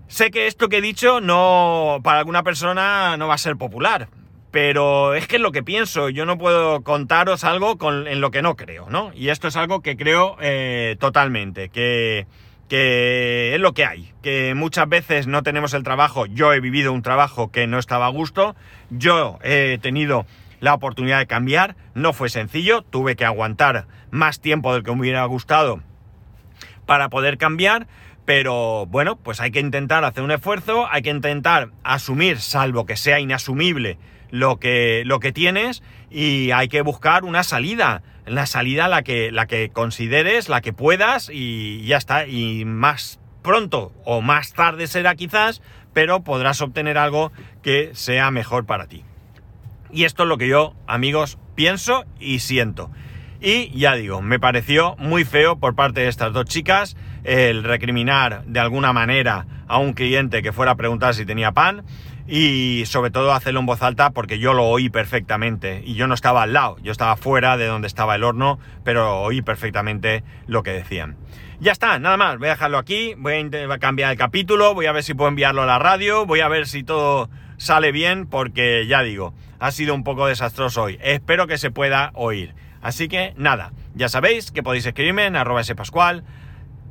Sé 0.06 0.30
que 0.30 0.46
esto 0.46 0.68
que 0.68 0.78
he 0.78 0.80
dicho 0.80 1.20
no, 1.20 2.00
para 2.04 2.20
alguna 2.20 2.42
persona 2.44 3.16
no 3.16 3.26
va 3.26 3.34
a 3.34 3.38
ser 3.38 3.56
popular, 3.56 4.08
pero 4.52 5.14
es 5.14 5.26
que 5.26 5.36
es 5.36 5.42
lo 5.42 5.50
que 5.50 5.64
pienso, 5.64 6.08
yo 6.08 6.24
no 6.26 6.38
puedo 6.38 6.82
contaros 6.82 7.42
algo 7.42 7.76
en 8.06 8.20
lo 8.20 8.30
que 8.30 8.40
no 8.40 8.54
creo, 8.54 8.88
¿no? 8.88 9.10
Y 9.14 9.30
esto 9.30 9.48
es 9.48 9.56
algo 9.56 9.82
que 9.82 9.96
creo 9.96 10.36
eh, 10.40 10.96
totalmente, 11.00 11.70
que, 11.70 12.28
que 12.68 13.54
es 13.54 13.60
lo 13.60 13.74
que 13.74 13.84
hay, 13.84 14.12
que 14.22 14.54
muchas 14.54 14.88
veces 14.88 15.26
no 15.26 15.42
tenemos 15.42 15.74
el 15.74 15.82
trabajo, 15.82 16.26
yo 16.26 16.52
he 16.52 16.60
vivido 16.60 16.92
un 16.92 17.02
trabajo 17.02 17.50
que 17.50 17.66
no 17.66 17.78
estaba 17.78 18.06
a 18.06 18.10
gusto, 18.10 18.56
yo 18.90 19.38
he 19.42 19.78
tenido 19.80 20.26
la 20.60 20.74
oportunidad 20.74 21.18
de 21.18 21.26
cambiar, 21.26 21.76
no 21.94 22.12
fue 22.12 22.28
sencillo, 22.28 22.82
tuve 22.82 23.16
que 23.16 23.24
aguantar 23.24 23.86
más 24.10 24.40
tiempo 24.40 24.72
del 24.72 24.82
que 24.82 24.92
me 24.92 25.00
hubiera 25.00 25.24
gustado 25.26 25.80
para 26.86 27.08
poder 27.10 27.38
cambiar, 27.38 27.86
pero 28.24 28.86
bueno, 28.86 29.16
pues 29.16 29.40
hay 29.40 29.50
que 29.50 29.60
intentar 29.60 30.04
hacer 30.04 30.22
un 30.22 30.30
esfuerzo, 30.30 30.86
hay 30.90 31.02
que 31.02 31.10
intentar 31.10 31.70
asumir, 31.82 32.40
salvo 32.40 32.86
que 32.86 32.96
sea 32.96 33.20
inasumible, 33.20 33.98
lo 34.30 34.58
que, 34.58 35.02
lo 35.04 35.20
que 35.20 35.32
tienes. 35.32 35.82
Y 36.10 36.50
hay 36.50 36.68
que 36.68 36.82
buscar 36.82 37.24
una 37.24 37.42
salida. 37.42 38.02
La 38.26 38.46
salida 38.46 38.88
la 38.88 39.02
que, 39.02 39.30
la 39.30 39.46
que 39.46 39.70
consideres, 39.70 40.48
la 40.48 40.60
que 40.60 40.72
puedas 40.72 41.30
y 41.32 41.84
ya 41.84 41.96
está. 41.96 42.26
Y 42.26 42.64
más 42.64 43.20
pronto 43.42 43.92
o 44.04 44.22
más 44.22 44.52
tarde 44.52 44.86
será 44.86 45.14
quizás, 45.14 45.62
pero 45.92 46.24
podrás 46.24 46.60
obtener 46.60 46.98
algo 46.98 47.32
que 47.62 47.90
sea 47.94 48.30
mejor 48.30 48.66
para 48.66 48.86
ti. 48.86 49.04
Y 49.92 50.04
esto 50.04 50.24
es 50.24 50.28
lo 50.28 50.38
que 50.38 50.48
yo, 50.48 50.74
amigos, 50.86 51.38
pienso 51.54 52.04
y 52.18 52.40
siento. 52.40 52.90
Y 53.40 53.68
ya 53.78 53.94
digo, 53.94 54.22
me 54.22 54.40
pareció 54.40 54.96
muy 54.96 55.24
feo 55.24 55.56
por 55.56 55.74
parte 55.74 56.00
de 56.00 56.08
estas 56.08 56.32
dos 56.32 56.46
chicas 56.46 56.96
el 57.24 57.62
recriminar 57.62 58.44
de 58.46 58.58
alguna 58.60 58.92
manera 58.92 59.46
a 59.68 59.78
un 59.78 59.92
cliente 59.92 60.42
que 60.42 60.52
fuera 60.52 60.72
a 60.72 60.76
preguntar 60.76 61.14
si 61.14 61.26
tenía 61.26 61.52
pan 61.52 61.84
y 62.26 62.84
sobre 62.86 63.10
todo 63.10 63.32
hacerlo 63.32 63.60
en 63.60 63.66
voz 63.66 63.82
alta 63.82 64.10
porque 64.10 64.38
yo 64.38 64.54
lo 64.54 64.64
oí 64.64 64.88
perfectamente 64.88 65.82
y 65.84 65.94
yo 65.94 66.06
no 66.06 66.14
estaba 66.14 66.42
al 66.42 66.52
lado, 66.52 66.76
yo 66.82 66.92
estaba 66.92 67.16
fuera 67.16 67.56
de 67.56 67.66
donde 67.66 67.86
estaba 67.86 68.14
el 68.14 68.24
horno, 68.24 68.58
pero 68.82 69.20
oí 69.20 69.42
perfectamente 69.42 70.24
lo 70.46 70.62
que 70.62 70.72
decían. 70.72 71.16
Ya 71.60 71.72
está, 71.72 71.98
nada 71.98 72.16
más, 72.16 72.38
voy 72.38 72.48
a 72.48 72.52
dejarlo 72.52 72.78
aquí, 72.78 73.14
voy 73.16 73.50
a 73.70 73.78
cambiar 73.78 74.10
el 74.10 74.18
capítulo, 74.18 74.74
voy 74.74 74.86
a 74.86 74.92
ver 74.92 75.04
si 75.04 75.14
puedo 75.14 75.28
enviarlo 75.28 75.62
a 75.62 75.66
la 75.66 75.78
radio, 75.78 76.26
voy 76.26 76.40
a 76.40 76.48
ver 76.48 76.66
si 76.66 76.82
todo 76.82 77.30
sale 77.56 77.92
bien 77.92 78.26
porque 78.26 78.86
ya 78.86 79.02
digo, 79.02 79.34
ha 79.60 79.70
sido 79.70 79.94
un 79.94 80.04
poco 80.04 80.26
desastroso 80.26 80.82
hoy, 80.82 80.98
espero 81.02 81.46
que 81.46 81.58
se 81.58 81.70
pueda 81.70 82.10
oír. 82.14 82.54
Así 82.82 83.08
que 83.08 83.32
nada, 83.36 83.72
ya 83.94 84.08
sabéis 84.08 84.50
que 84.50 84.62
podéis 84.62 84.84
escribirme 84.84 85.24
en 85.24 85.36
arroba 85.36 85.64
spascual, 85.64 86.24